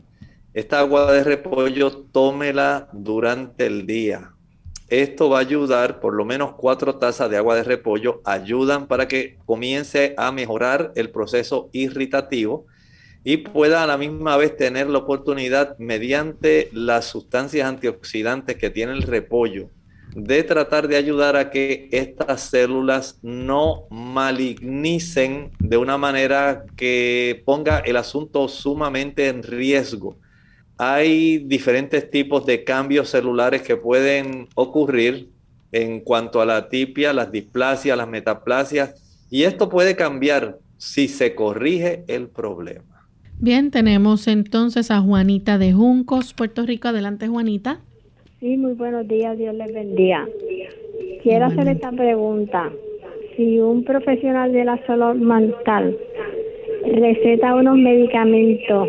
[0.53, 4.31] esta agua de repollo, tómela durante el día.
[4.87, 9.07] Esto va a ayudar, por lo menos cuatro tazas de agua de repollo ayudan para
[9.07, 12.65] que comience a mejorar el proceso irritativo
[13.23, 18.93] y pueda a la misma vez tener la oportunidad, mediante las sustancias antioxidantes que tiene
[18.93, 19.69] el repollo,
[20.15, 27.79] de tratar de ayudar a que estas células no malignicen de una manera que ponga
[27.79, 30.17] el asunto sumamente en riesgo.
[30.77, 35.29] Hay diferentes tipos de cambios celulares que pueden ocurrir
[35.71, 38.95] en cuanto a la tipia, las displasias, las metaplasias,
[39.29, 43.07] y esto puede cambiar si se corrige el problema.
[43.37, 46.87] Bien, tenemos entonces a Juanita de Juncos, Puerto Rico.
[46.87, 47.81] Adelante, Juanita.
[48.39, 50.25] Sí, muy buenos días, Dios les bendiga.
[51.23, 52.71] Quiero hacer esta pregunta.
[53.35, 55.97] Si un profesional de la salud mental
[56.85, 58.87] receta unos medicamentos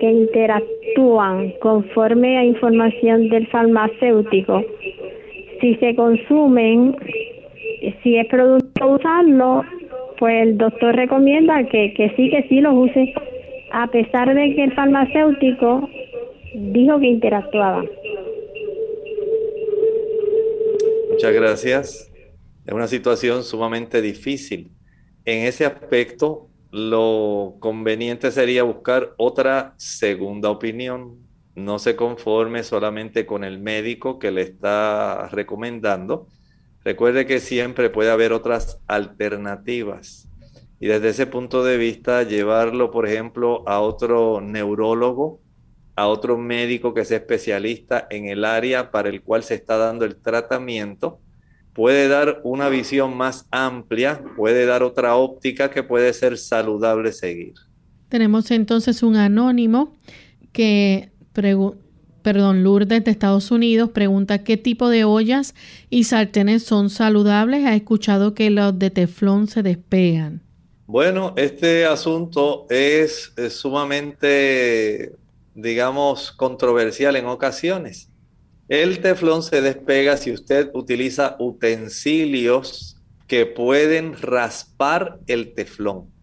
[0.00, 4.64] que interactúan conforme a información del farmacéutico,
[5.60, 6.96] si se consumen,
[8.02, 9.62] si es producto usarlo,
[10.18, 13.12] pues el doctor recomienda que, que sí, que sí los use,
[13.72, 15.86] a pesar de que el farmacéutico
[16.56, 17.84] dijo que interactuaba.
[21.10, 22.12] Muchas gracias.
[22.64, 24.72] Es una situación sumamente difícil.
[25.24, 31.18] En ese aspecto, lo conveniente sería buscar otra segunda opinión.
[31.54, 36.28] No se conforme solamente con el médico que le está recomendando,
[36.86, 40.28] Recuerde que siempre puede haber otras alternativas.
[40.78, 45.40] Y desde ese punto de vista, llevarlo, por ejemplo, a otro neurólogo,
[45.96, 50.04] a otro médico que sea especialista en el área para el cual se está dando
[50.04, 51.18] el tratamiento,
[51.72, 57.54] puede dar una visión más amplia, puede dar otra óptica que puede ser saludable seguir.
[58.08, 59.96] Tenemos entonces un anónimo
[60.52, 61.86] que pregunta
[62.26, 65.54] perdón, Lourdes de Estados Unidos pregunta qué tipo de ollas
[65.90, 67.64] y sartenes son saludables.
[67.64, 70.42] Ha escuchado que los de teflón se despegan.
[70.88, 75.12] Bueno, este asunto es, sumamente,
[75.56, 78.10] digamos, controversial en ocasiones.
[78.68, 86.14] El teflón se despega si usted utiliza utensilios que pueden raspar el teflón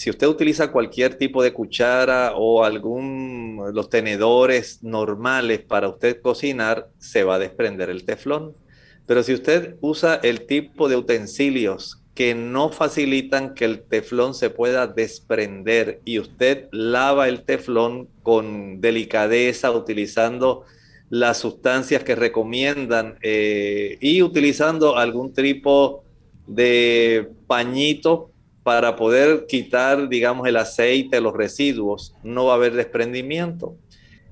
[0.00, 6.88] si usted utiliza cualquier tipo de cuchara o algún los tenedores normales para usted cocinar,
[6.98, 8.56] se va a desprender el teflón.
[9.04, 14.50] Pero si usted usa el tipo de utensilios que no facilitan que el teflón se
[14.50, 20.66] pueda desprender y usted lava el teflón con delicadeza utilizando
[21.08, 26.04] las sustancias que recomiendan eh, y utilizando algún tipo
[26.46, 28.30] de pañito
[28.64, 33.76] para poder quitar, digamos, el aceite, los residuos, no va a haber desprendimiento.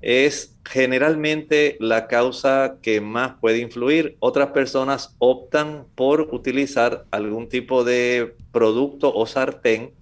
[0.01, 4.17] Es generalmente la causa que más puede influir.
[4.21, 9.93] Otras personas optan por utilizar algún tipo de producto o sartén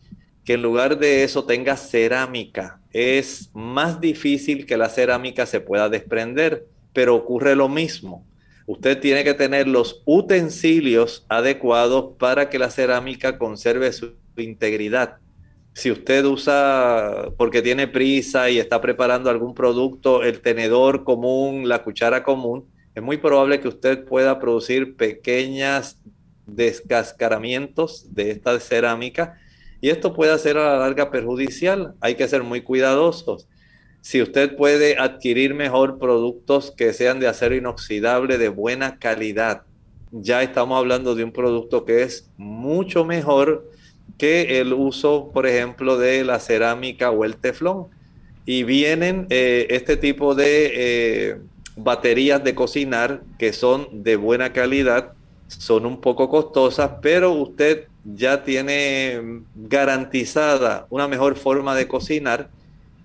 [0.45, 2.81] que en lugar de eso tenga cerámica.
[2.93, 8.25] Es más difícil que la cerámica se pueda desprender, pero ocurre lo mismo.
[8.67, 15.19] Usted tiene que tener los utensilios adecuados para que la cerámica conserve su integridad.
[15.77, 21.83] Si usted usa, porque tiene prisa y está preparando algún producto, el tenedor común, la
[21.83, 22.65] cuchara común,
[22.95, 26.01] es muy probable que usted pueda producir pequeñas
[26.47, 29.39] descascaramientos de esta cerámica
[29.83, 31.93] y esto puede ser a la larga perjudicial.
[32.01, 33.47] Hay que ser muy cuidadosos
[34.01, 39.65] si usted puede adquirir mejor productos que sean de acero inoxidable de buena calidad,
[40.13, 43.69] ya estamos hablando de un producto que es mucho mejor
[44.19, 47.87] que el uso, por ejemplo, de la cerámica o el teflón.
[48.45, 51.37] Y vienen eh, este tipo de eh,
[51.77, 55.13] baterías de cocinar que son de buena calidad,
[55.49, 62.49] son un poco costosas, pero usted ya tiene garantizada una mejor forma de cocinar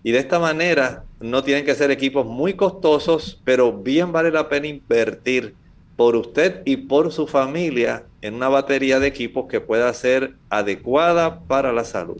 [0.03, 4.49] y de esta manera no tienen que ser equipos muy costosos, pero bien vale la
[4.49, 5.55] pena invertir
[5.95, 11.39] por usted y por su familia en una batería de equipos que pueda ser adecuada
[11.41, 12.17] para la salud.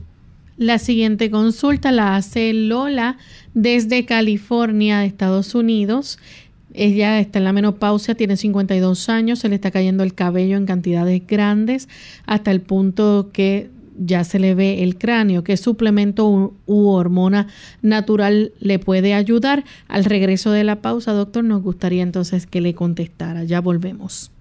[0.58, 3.18] La siguiente consulta la hace Lola
[3.54, 6.20] desde California, Estados Unidos.
[6.74, 10.66] Ella está en la menopausia, tiene 52 años, se le está cayendo el cabello en
[10.66, 11.90] cantidades grandes
[12.26, 15.44] hasta el punto que ya se le ve el cráneo.
[15.44, 17.48] ¿Qué suplemento u, hormona
[17.82, 19.64] natural le puede ayudar?
[19.88, 23.44] Al regreso de la pausa, doctor, nos gustaría entonces que le contestara.
[23.44, 24.32] Ya volvemos.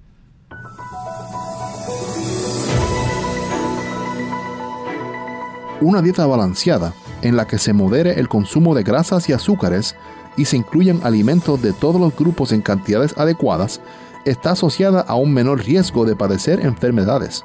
[5.80, 9.96] Una dieta balanceada en la que se modere el consumo de grasas y azúcares
[10.36, 13.80] y se incluyan alimentos de todos los grupos en cantidades adecuadas,
[14.24, 17.44] está asociada a un menor riesgo de padecer enfermedades.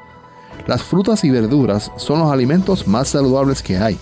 [0.68, 3.98] Las frutas y verduras son los alimentos más saludables que hay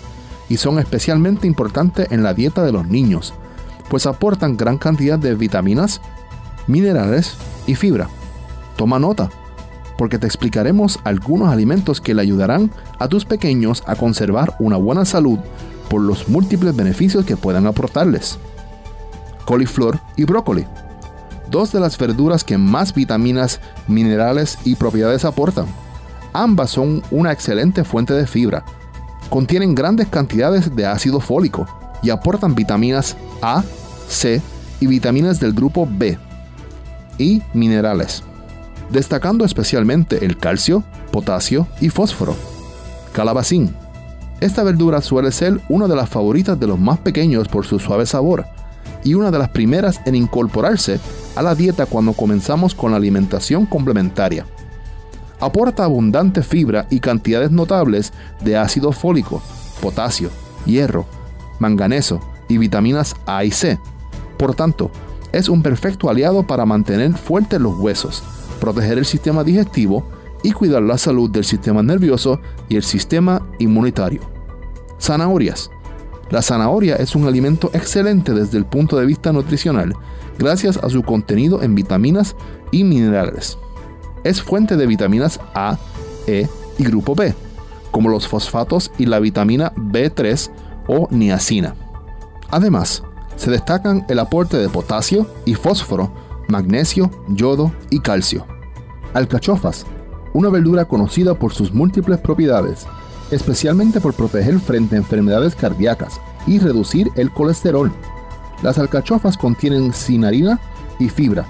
[0.50, 3.34] y son especialmente importantes en la dieta de los niños,
[3.90, 6.02] pues aportan gran cantidad de vitaminas,
[6.68, 7.36] minerales
[7.68, 8.10] y fibra.
[8.78, 9.30] Toma nota,
[10.04, 15.06] porque te explicaremos algunos alimentos que le ayudarán a tus pequeños a conservar una buena
[15.06, 15.40] salud
[15.90, 18.38] por los múltiples beneficios que puedan aportarles
[19.46, 20.66] coliflor y brócoli,
[21.50, 25.68] dos de las verduras que más vitaminas, minerales y propiedades aportan.
[26.34, 28.66] Ambas son una excelente fuente de fibra.
[29.30, 31.66] Contienen grandes cantidades de ácido fólico
[32.02, 33.64] y aportan vitaminas A,
[34.10, 34.42] C
[34.82, 36.20] y vitaminas del grupo B
[37.18, 38.22] y minerales,
[38.90, 42.36] destacando especialmente el calcio, potasio y fósforo.
[43.14, 43.74] Calabacín.
[44.40, 48.06] Esta verdura suele ser una de las favoritas de los más pequeños por su suave
[48.06, 48.46] sabor
[49.04, 51.00] y una de las primeras en incorporarse
[51.36, 54.46] a la dieta cuando comenzamos con la alimentación complementaria.
[55.40, 59.42] Aporta abundante fibra y cantidades notables de ácido fólico,
[59.82, 60.30] potasio,
[60.66, 61.06] hierro,
[61.60, 63.80] manganeso y vitaminas A y C.
[64.38, 64.92] Por tanto,
[65.32, 68.24] es un perfecto aliado para mantener fuertes los huesos,
[68.60, 70.06] proteger el sistema digestivo
[70.44, 72.40] y cuidar la salud del sistema nervioso
[72.70, 74.22] y el sistema inmunitario.
[75.00, 75.70] Zanahorias
[76.34, 79.94] la zanahoria es un alimento excelente desde el punto de vista nutricional,
[80.40, 82.36] gracias a su contenido en vitaminas
[82.72, 83.60] y minerales.
[84.24, 85.78] Es fuente de vitaminas A,
[86.26, 86.48] E
[86.80, 87.36] y grupo B,
[87.92, 90.50] como los fosfatos y la vitamina B3
[90.88, 91.76] o niacina.
[92.50, 93.04] Además,
[93.36, 96.12] se destacan el aporte de potasio y fósforo,
[96.48, 98.46] magnesio, yodo y calcio.
[99.14, 99.86] Alcachofas,
[100.34, 102.86] una verdura conocida por sus múltiples propiedades,
[103.32, 107.92] especialmente por proteger frente a enfermedades cardíacas y reducir el colesterol.
[108.62, 110.60] Las alcachofas contienen cinarina
[111.00, 111.46] y fibra,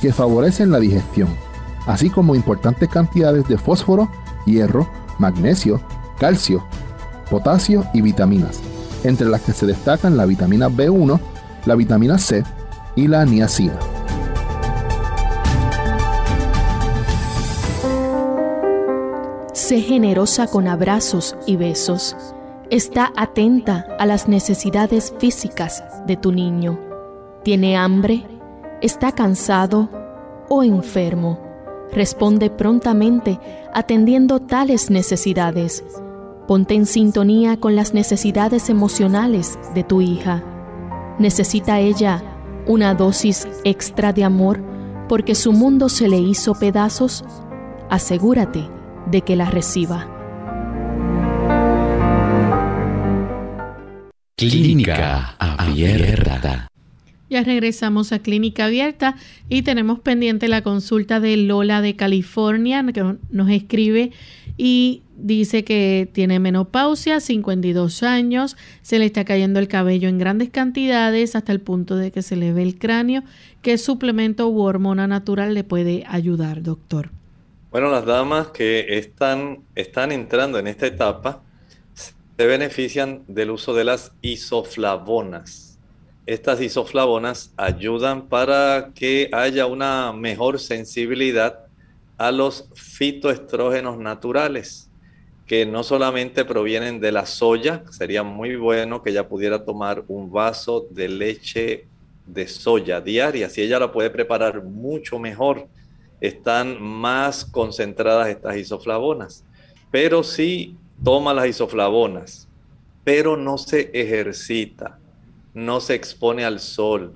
[0.00, 1.28] que favorecen la digestión,
[1.86, 4.08] así como importantes cantidades de fósforo,
[4.46, 4.88] hierro,
[5.18, 5.80] magnesio,
[6.18, 6.64] calcio,
[7.30, 8.60] potasio y vitaminas,
[9.04, 11.18] entre las que se destacan la vitamina B1,
[11.66, 12.44] la vitamina C
[12.96, 13.78] y la niacina.
[19.68, 22.16] Sé generosa con abrazos y besos.
[22.70, 26.80] Está atenta a las necesidades físicas de tu niño.
[27.44, 28.24] ¿Tiene hambre?
[28.80, 29.90] ¿Está cansado
[30.48, 31.38] o enfermo?
[31.92, 33.38] Responde prontamente
[33.74, 35.84] atendiendo tales necesidades.
[36.46, 40.42] Ponte en sintonía con las necesidades emocionales de tu hija.
[41.18, 42.22] ¿Necesita ella
[42.66, 44.62] una dosis extra de amor
[45.10, 47.22] porque su mundo se le hizo pedazos?
[47.90, 48.77] Asegúrate
[49.10, 50.06] de que la reciba.
[54.36, 56.68] Clínica Abierta.
[57.30, 59.16] Ya regresamos a Clínica Abierta
[59.48, 64.12] y tenemos pendiente la consulta de Lola de California que nos escribe
[64.56, 70.50] y dice que tiene menopausia, 52 años, se le está cayendo el cabello en grandes
[70.50, 73.24] cantidades hasta el punto de que se le ve el cráneo.
[73.60, 77.10] ¿Qué suplemento u hormona natural le puede ayudar, doctor?
[77.70, 81.42] Bueno, las damas que están, están entrando en esta etapa
[81.92, 85.78] se benefician del uso de las isoflavonas.
[86.24, 91.66] Estas isoflavonas ayudan para que haya una mejor sensibilidad
[92.16, 94.90] a los fitoestrógenos naturales,
[95.46, 100.32] que no solamente provienen de la soya, sería muy bueno que ella pudiera tomar un
[100.32, 101.86] vaso de leche
[102.24, 105.68] de soya diaria, si ella la puede preparar mucho mejor
[106.20, 109.44] están más concentradas estas isoflavonas.
[109.90, 112.48] Pero si toma las isoflavonas,
[113.04, 114.98] pero no se ejercita,
[115.54, 117.14] no se expone al sol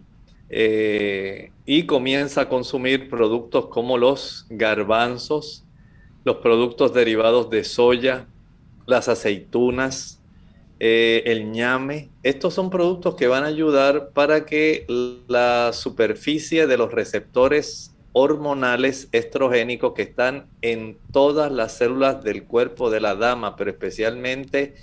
[0.48, 5.64] eh, y comienza a consumir productos como los garbanzos,
[6.24, 8.26] los productos derivados de soya,
[8.86, 10.20] las aceitunas,
[10.78, 12.11] eh, el ñame.
[12.22, 14.84] Estos son productos que van a ayudar para que
[15.28, 22.90] la superficie de los receptores hormonales estrogénicos que están en todas las células del cuerpo
[22.90, 24.74] de la dama, pero especialmente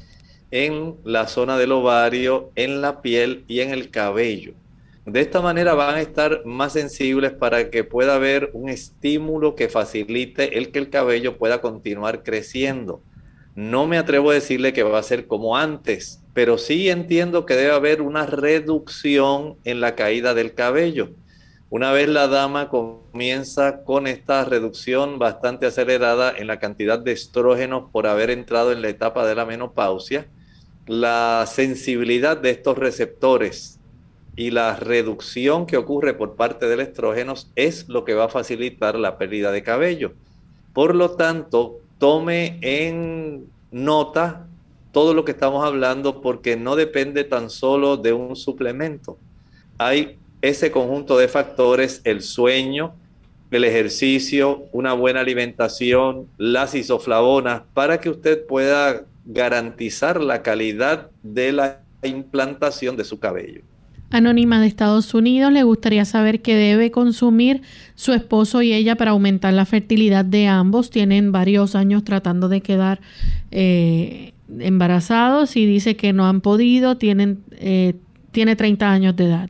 [0.52, 4.54] en la zona del ovario, en la piel y en el cabello.
[5.06, 9.70] De esta manera van a estar más sensibles para que pueda haber un estímulo que
[9.70, 13.02] facilite el que el cabello pueda continuar creciendo.
[13.56, 17.56] No me atrevo a decirle que va a ser como antes, pero sí entiendo que
[17.56, 21.10] debe haber una reducción en la caída del cabello.
[21.72, 27.92] Una vez la dama comienza con esta reducción bastante acelerada en la cantidad de estrógenos
[27.92, 30.28] por haber entrado en la etapa de la menopausia,
[30.88, 33.80] la sensibilidad de estos receptores
[34.36, 38.98] y la reducción que ocurre por parte del estrógeno es lo que va a facilitar
[38.98, 40.14] la pérdida de cabello.
[40.74, 44.48] Por lo tanto, tome en nota
[44.92, 49.20] todo lo que estamos hablando porque no depende tan solo de un suplemento.
[49.78, 52.94] Hay ese conjunto de factores, el sueño,
[53.52, 61.52] el ejercicio, una buena alimentación, las isoflavonas, para que usted pueda garantizar la calidad de
[61.52, 63.62] la implantación de su cabello.
[64.12, 67.62] Anónima de Estados Unidos le gustaría saber qué debe consumir
[67.94, 70.90] su esposo y ella para aumentar la fertilidad de ambos.
[70.90, 73.02] Tienen varios años tratando de quedar
[73.52, 76.98] eh, embarazados y dice que no han podido.
[76.98, 77.96] Tienen, eh,
[78.32, 79.50] tiene 30 años de edad.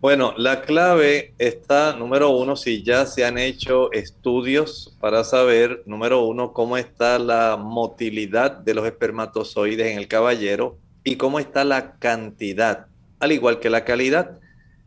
[0.00, 6.24] Bueno, la clave está, número uno, si ya se han hecho estudios para saber, número
[6.24, 11.96] uno, cómo está la motilidad de los espermatozoides en el caballero y cómo está la
[11.96, 12.86] cantidad,
[13.18, 14.38] al igual que la calidad.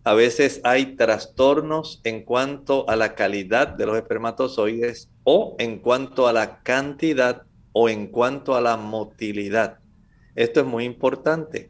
[0.05, 6.29] A veces hay trastornos en cuanto a la calidad de los espermatozoides o en cuanto
[6.29, 7.43] a la cantidad
[7.73, 9.79] o en cuanto a la motilidad.
[10.35, 11.69] Esto es muy importante.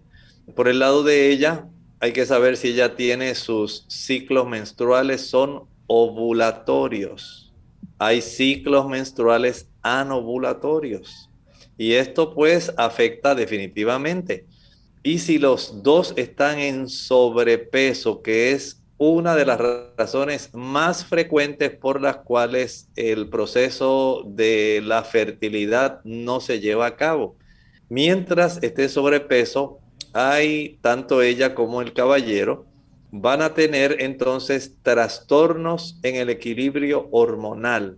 [0.56, 1.66] Por el lado de ella,
[2.02, 7.54] hay que saber si ella tiene sus ciclos menstruales, son ovulatorios.
[8.00, 11.30] Hay ciclos menstruales anovulatorios.
[11.78, 14.48] Y esto pues afecta definitivamente.
[15.04, 19.60] Y si los dos están en sobrepeso, que es una de las
[19.96, 26.96] razones más frecuentes por las cuales el proceso de la fertilidad no se lleva a
[26.96, 27.36] cabo.
[27.90, 29.82] Mientras esté sobrepeso,
[30.14, 32.66] hay tanto ella como el caballero
[33.12, 37.98] van a tener entonces trastornos en el equilibrio hormonal.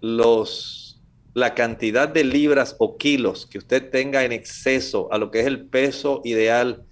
[0.00, 1.00] Los,
[1.34, 5.46] la cantidad de libras o kilos que usted tenga en exceso a lo que es
[5.46, 6.84] el peso ideal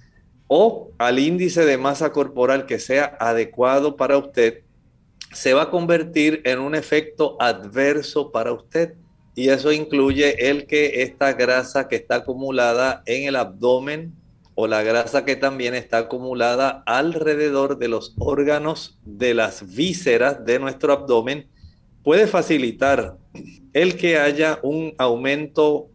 [0.46, 4.62] o al índice de masa corporal que sea adecuado para usted,
[5.32, 8.94] se va a convertir en un efecto adverso para usted.
[9.34, 14.14] Y eso incluye el que esta grasa que está acumulada en el abdomen,
[14.60, 20.58] o la grasa que también está acumulada alrededor de los órganos de las vísceras de
[20.58, 21.46] nuestro abdomen
[22.02, 23.16] puede facilitar
[23.72, 25.90] el que haya un aumento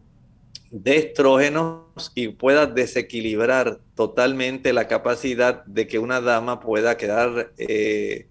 [0.70, 8.28] de estrógenos y pueda desequilibrar totalmente la capacidad de que una dama pueda quedar, eh,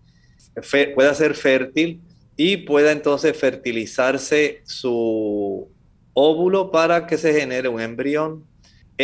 [0.95, 2.01] pueda ser fértil
[2.37, 5.69] y pueda entonces fertilizarse su
[6.13, 8.51] óvulo para que se genere un embrión.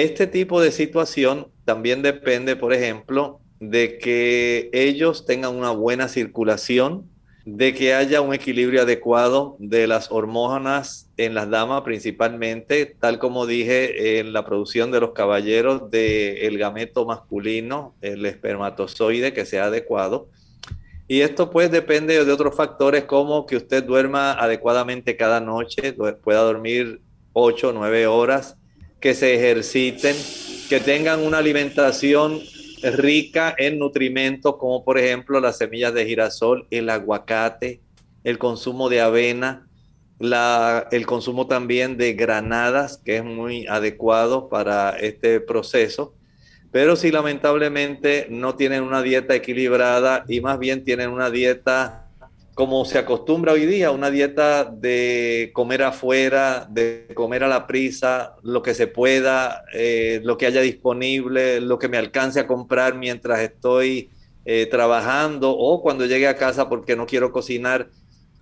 [0.02, 7.10] Este tipo de situación también depende, por ejemplo, de que ellos tengan una buena circulación,
[7.44, 13.46] de que haya un equilibrio adecuado de las hormonas en las damas principalmente, tal como
[13.46, 20.30] dije en la producción de los caballeros del gameto masculino, el espermatozoide que sea adecuado.
[21.10, 25.94] Y esto pues depende de otros factores como que usted duerma adecuadamente cada noche,
[26.24, 27.02] pueda dormir
[27.34, 28.56] 8 o 9 horas,
[29.00, 30.16] que se ejerciten,
[30.68, 32.42] que tengan una alimentación
[32.84, 37.82] rica en nutrimentos como por ejemplo las semillas de girasol, el aguacate,
[38.24, 39.68] el consumo de avena,
[40.20, 46.14] la, el consumo también de granadas, que es muy adecuado para este proceso.
[46.72, 52.09] Pero si lamentablemente no tienen una dieta equilibrada y más bien tienen una dieta
[52.60, 58.36] como se acostumbra hoy día, una dieta de comer afuera, de comer a la prisa,
[58.44, 62.96] lo que se pueda, eh, lo que haya disponible, lo que me alcance a comprar
[62.96, 64.10] mientras estoy
[64.44, 67.92] eh, trabajando o cuando llegue a casa porque no quiero cocinar.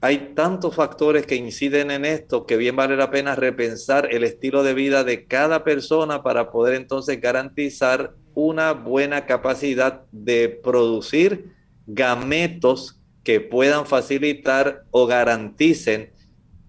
[0.01, 4.63] Hay tantos factores que inciden en esto que bien vale la pena repensar el estilo
[4.63, 11.51] de vida de cada persona para poder entonces garantizar una buena capacidad de producir
[11.85, 12.97] gametos
[13.27, 16.11] que puedan facilitar o garanticen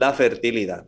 [0.00, 0.86] la fertilidad.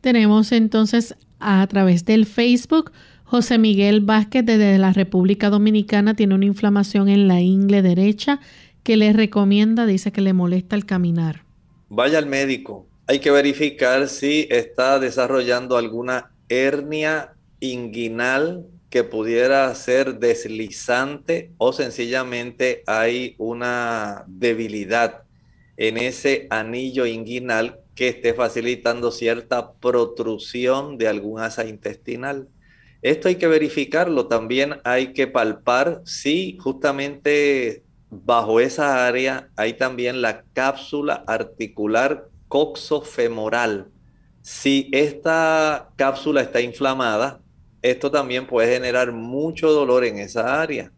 [0.00, 2.92] Tenemos entonces a través del Facebook
[3.24, 8.38] José Miguel Vázquez desde la República Dominicana tiene una inflamación en la ingle derecha
[8.84, 11.42] que le recomienda, dice que le molesta el caminar.
[11.88, 12.86] Vaya al médico.
[13.08, 22.82] Hay que verificar si está desarrollando alguna hernia inguinal que pudiera ser deslizante o sencillamente
[22.86, 25.24] hay una debilidad
[25.76, 32.48] en ese anillo inguinal que esté facilitando cierta protrusión de algún asa intestinal.
[33.02, 34.26] Esto hay que verificarlo.
[34.26, 43.88] También hay que palpar si justamente bajo esa área hay también la cápsula articular coxofemoral.
[44.42, 47.40] Si esta cápsula está inflamada,
[47.90, 50.92] esto también puede generar mucho dolor en esa área.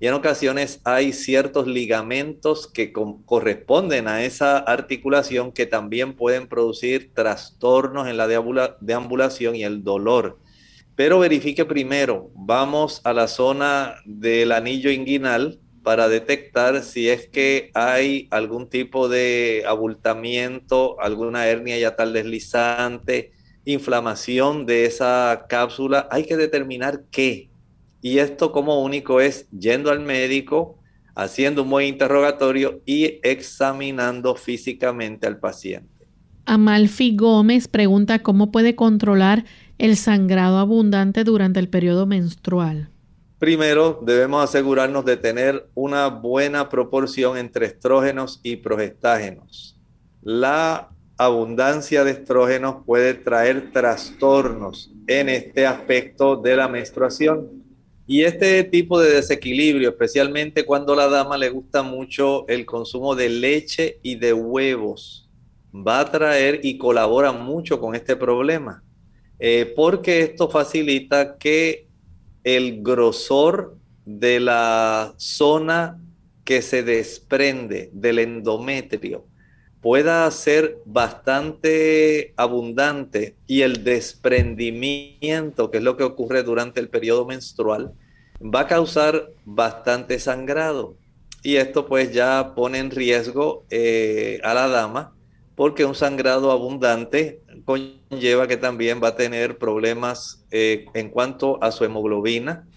[0.00, 7.12] Y en ocasiones hay ciertos ligamentos que corresponden a esa articulación que también pueden producir
[7.14, 8.28] trastornos en la
[8.80, 10.38] deambulación y el dolor.
[10.94, 17.70] Pero verifique primero, vamos a la zona del anillo inguinal para detectar si es que
[17.74, 23.32] hay algún tipo de abultamiento, alguna hernia ya tal deslizante,
[23.72, 27.50] inflamación de esa cápsula, hay que determinar qué.
[28.00, 30.78] Y esto como único es yendo al médico,
[31.14, 36.06] haciendo un buen interrogatorio y examinando físicamente al paciente.
[36.46, 39.44] Amalfi Gómez pregunta cómo puede controlar
[39.76, 42.88] el sangrado abundante durante el periodo menstrual.
[43.38, 49.78] Primero, debemos asegurarnos de tener una buena proporción entre estrógenos y progestágenos.
[50.22, 50.88] La
[51.18, 57.64] abundancia de estrógenos puede traer trastornos en este aspecto de la menstruación.
[58.06, 63.16] Y este tipo de desequilibrio, especialmente cuando a la dama le gusta mucho el consumo
[63.16, 65.28] de leche y de huevos,
[65.74, 68.82] va a traer y colabora mucho con este problema,
[69.38, 71.88] eh, porque esto facilita que
[72.44, 76.00] el grosor de la zona
[76.44, 79.26] que se desprende del endometrio
[79.80, 87.26] pueda ser bastante abundante y el desprendimiento, que es lo que ocurre durante el periodo
[87.26, 87.92] menstrual,
[88.42, 90.96] va a causar bastante sangrado.
[91.42, 95.14] Y esto pues ya pone en riesgo eh, a la dama
[95.54, 101.72] porque un sangrado abundante conlleva que también va a tener problemas eh, en cuanto a
[101.72, 102.68] su hemoglobina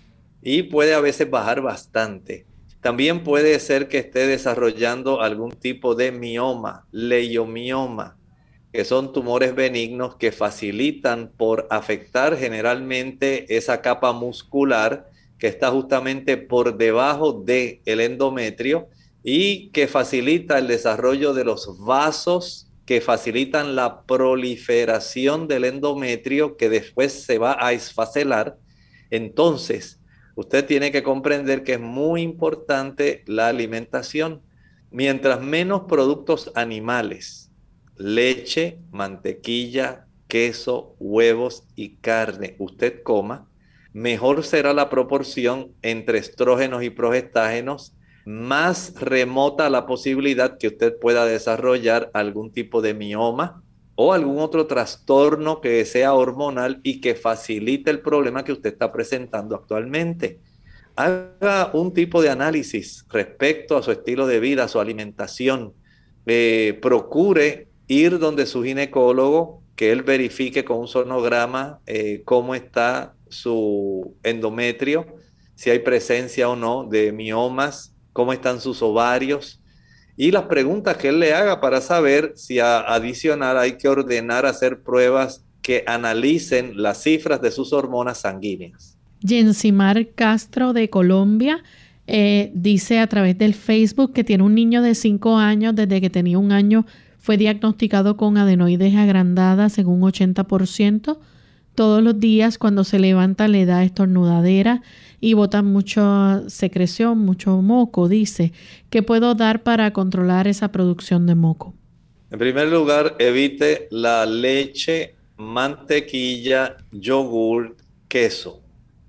[0.41, 2.45] y puede a veces bajar bastante.
[2.81, 8.17] También puede ser que esté desarrollando algún tipo de mioma, leiomioma,
[8.73, 16.37] que son tumores benignos que facilitan por afectar generalmente esa capa muscular que está justamente
[16.37, 18.87] por debajo del el endometrio
[19.23, 26.69] y que facilita el desarrollo de los vasos que facilitan la proliferación del endometrio que
[26.69, 28.57] después se va a esfacelar.
[29.11, 30.00] Entonces,
[30.35, 34.41] usted tiene que comprender que es muy importante la alimentación.
[34.89, 37.51] Mientras menos productos animales,
[37.95, 43.47] leche, mantequilla, queso, huevos y carne usted coma,
[43.93, 51.25] mejor será la proporción entre estrógenos y progestágenos, más remota la posibilidad que usted pueda
[51.25, 53.63] desarrollar algún tipo de mioma
[54.03, 58.91] o algún otro trastorno que sea hormonal y que facilite el problema que usted está
[58.91, 60.39] presentando actualmente.
[60.95, 65.73] Haga un tipo de análisis respecto a su estilo de vida, a su alimentación.
[66.25, 73.13] Eh, procure ir donde su ginecólogo, que él verifique con un sonograma eh, cómo está
[73.29, 75.05] su endometrio,
[75.53, 79.60] si hay presencia o no de miomas, cómo están sus ovarios,
[80.17, 84.45] y las preguntas que él le haga para saber si a, adicional hay que ordenar
[84.45, 88.97] hacer pruebas que analicen las cifras de sus hormonas sanguíneas.
[89.25, 91.63] Jensimar Castro de Colombia
[92.07, 96.09] eh, dice a través del Facebook que tiene un niño de 5 años, desde que
[96.09, 96.85] tenía un año
[97.19, 101.19] fue diagnosticado con adenoides agrandadas en un 80%.
[101.75, 104.81] Todos los días cuando se levanta le da estornudadera
[105.21, 108.51] y bota mucha secreción, mucho moco, dice.
[108.89, 111.75] ¿Qué puedo dar para controlar esa producción de moco?
[112.31, 118.61] En primer lugar, evite la leche, mantequilla, yogur, queso.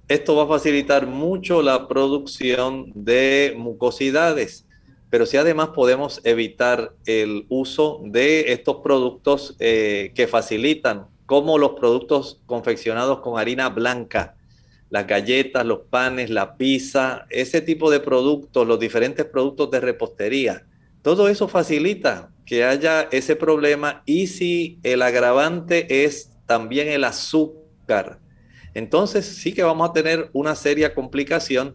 [0.06, 4.66] Esto va a facilitar mucho la producción de mucosidades.
[5.08, 11.72] pero si además podemos evitar el uso de estos productos eh, que facilitan, como los
[11.72, 14.36] productos confeccionados con harina blanca,
[14.92, 20.66] las galletas, los panes, la pizza, ese tipo de productos, los diferentes productos de repostería,
[21.00, 28.18] todo eso facilita que haya ese problema y si el agravante es también el azúcar,
[28.74, 31.74] entonces sí que vamos a tener una seria complicación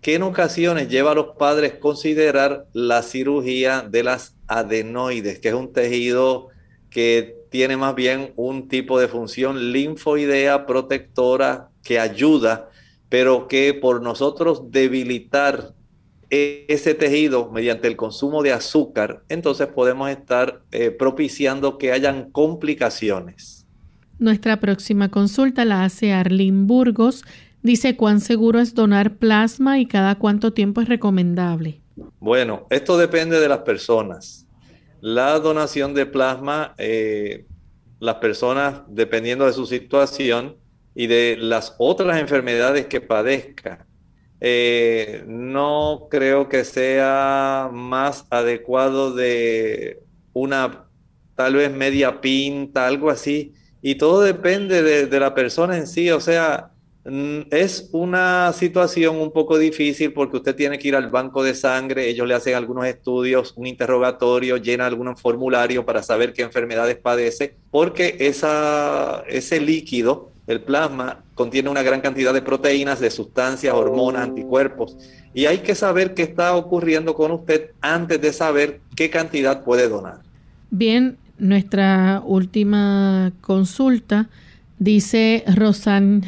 [0.00, 5.48] que en ocasiones lleva a los padres a considerar la cirugía de las adenoides, que
[5.50, 6.48] es un tejido
[6.90, 12.68] que tiene más bien un tipo de función linfoidea protectora que ayuda,
[13.08, 15.72] pero que por nosotros debilitar
[16.28, 23.64] ese tejido mediante el consumo de azúcar, entonces podemos estar eh, propiciando que hayan complicaciones.
[24.18, 27.24] Nuestra próxima consulta la hace Arlene Burgos.
[27.62, 31.80] Dice cuán seguro es donar plasma y cada cuánto tiempo es recomendable.
[32.18, 34.46] Bueno, esto depende de las personas.
[35.00, 37.46] La donación de plasma, eh,
[38.00, 40.56] las personas, dependiendo de su situación
[40.96, 43.86] y de las otras enfermedades que padezca,
[44.40, 50.86] eh, no creo que sea más adecuado de una
[51.34, 53.52] tal vez media pinta, algo así.
[53.82, 56.10] Y todo depende de, la persona en sí.
[56.10, 56.70] O sea,
[57.04, 61.54] mm, es una situación un poco difícil porque usted tiene que ir al banco de
[61.54, 66.96] sangre, ellos le hacen algunos estudios, un interrogatorio, llena algún formulario para saber qué enfermedades
[66.96, 73.74] padece, porque esa, ese líquido el plasma contiene una gran cantidad de proteínas, de sustancias,
[73.74, 74.96] hormonas, anticuerpos.
[75.34, 79.88] Y hay que saber qué está ocurriendo con usted antes de saber qué cantidad puede
[79.88, 80.20] donar.
[80.70, 84.28] Bien, nuestra última consulta
[84.78, 86.24] dice Rosan,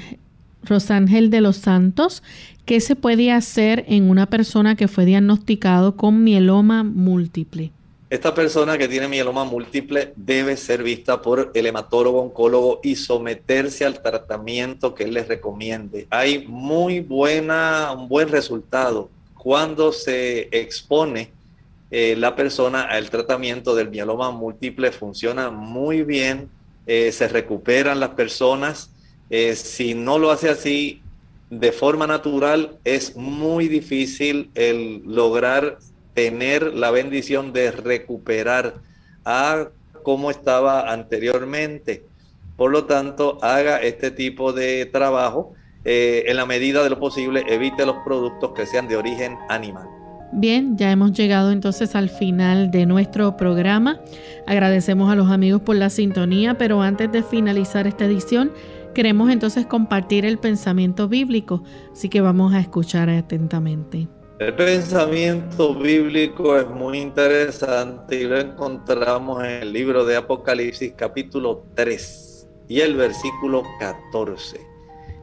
[0.62, 2.22] Rosángel de los Santos,
[2.64, 7.72] ¿qué se puede hacer en una persona que fue diagnosticado con mieloma múltiple?
[8.10, 13.84] Esta persona que tiene mieloma múltiple debe ser vista por el hematólogo oncólogo y someterse
[13.84, 16.06] al tratamiento que él les recomiende.
[16.08, 21.30] Hay muy buena, un buen resultado cuando se expone
[21.90, 24.90] eh, la persona al tratamiento del mieloma múltiple.
[24.90, 26.48] Funciona muy bien,
[26.86, 28.90] eh, se recuperan las personas.
[29.28, 31.02] Eh, si no lo hace así
[31.50, 35.78] de forma natural, es muy difícil el lograr
[36.18, 38.74] tener la bendición de recuperar
[39.24, 39.68] a
[40.02, 42.02] como estaba anteriormente.
[42.56, 45.54] Por lo tanto, haga este tipo de trabajo.
[45.84, 49.86] Eh, en la medida de lo posible, evite los productos que sean de origen animal.
[50.32, 54.00] Bien, ya hemos llegado entonces al final de nuestro programa.
[54.44, 58.50] Agradecemos a los amigos por la sintonía, pero antes de finalizar esta edición,
[58.92, 61.62] queremos entonces compartir el pensamiento bíblico,
[61.92, 64.08] así que vamos a escuchar atentamente.
[64.38, 71.64] El pensamiento bíblico es muy interesante y lo encontramos en el libro de Apocalipsis capítulo
[71.74, 74.60] 3 y el versículo 14.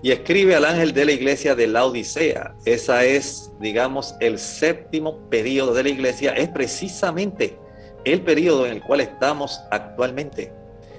[0.03, 2.55] Y escribe al ángel de la iglesia de la Odisea.
[2.66, 6.34] Esa es, digamos, el séptimo periodo de la iglesia.
[6.34, 7.57] Es precisamente
[8.03, 10.51] el periodo en el cual estamos actualmente.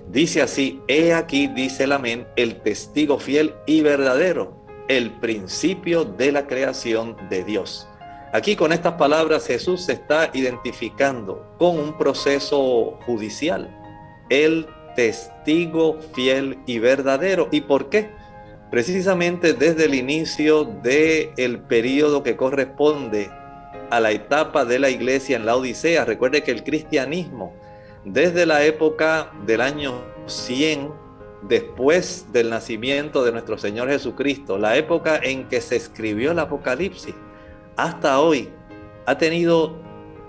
[0.08, 4.56] Dice así, he aquí, dice el amén, el testigo fiel y verdadero,
[4.88, 7.86] el principio de la creación de Dios
[8.32, 13.70] Aquí con estas palabras Jesús se está identificando con un proceso judicial,
[14.28, 14.66] el
[14.96, 17.48] testigo fiel y verdadero.
[17.52, 18.10] ¿Y por qué?
[18.70, 23.30] Precisamente desde el inicio del el periodo que corresponde
[23.90, 26.04] a la etapa de la iglesia en la Odisea.
[26.04, 27.54] Recuerde que el cristianismo,
[28.04, 30.90] desde la época del año 100,
[31.42, 37.14] después del nacimiento de nuestro Señor Jesucristo, la época en que se escribió el Apocalipsis,
[37.76, 38.48] hasta hoy
[39.06, 39.76] ha tenido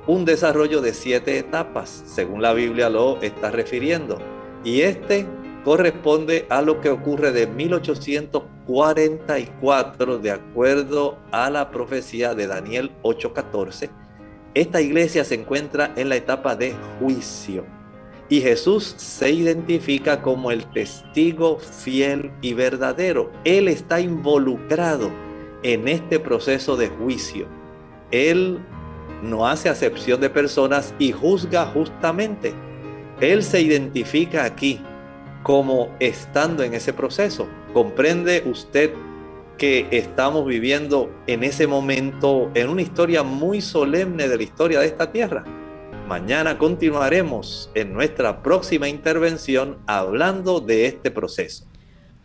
[0.06, 4.18] un desarrollo de siete etapas, según la Biblia lo está refiriendo.
[4.64, 5.28] Y este
[5.64, 13.90] corresponde a lo que ocurre de 1844, de acuerdo a la profecía de Daniel 8:14.
[14.54, 17.64] Esta iglesia se encuentra en la etapa de juicio
[18.30, 23.32] y Jesús se identifica como el testigo fiel y verdadero.
[23.44, 25.12] Él está involucrado
[25.64, 27.48] en este proceso de juicio.
[28.12, 28.60] Él
[29.22, 32.54] no hace acepción de personas y juzga justamente.
[33.20, 34.82] Él se identifica aquí
[35.44, 37.48] como estando en ese proceso.
[37.74, 38.92] ¿Comprende usted
[39.58, 44.88] que estamos viviendo en ese momento en una historia muy solemne de la historia de
[44.88, 45.44] esta tierra?
[46.08, 51.67] Mañana continuaremos en nuestra próxima intervención hablando de este proceso.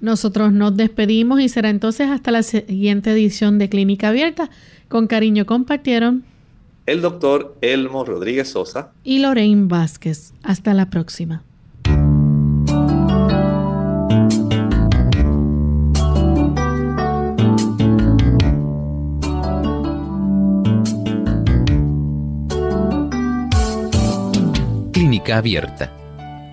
[0.03, 4.51] Nosotros nos despedimos y será entonces hasta la siguiente edición de Clínica Abierta.
[4.89, 6.25] Con cariño compartieron
[6.87, 10.35] el doctor Elmo Rodríguez Sosa y Lorraine Vázquez.
[10.43, 11.45] Hasta la próxima.
[24.93, 25.93] Clínica abierta.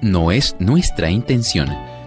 [0.03, 1.88] No es nuestra intención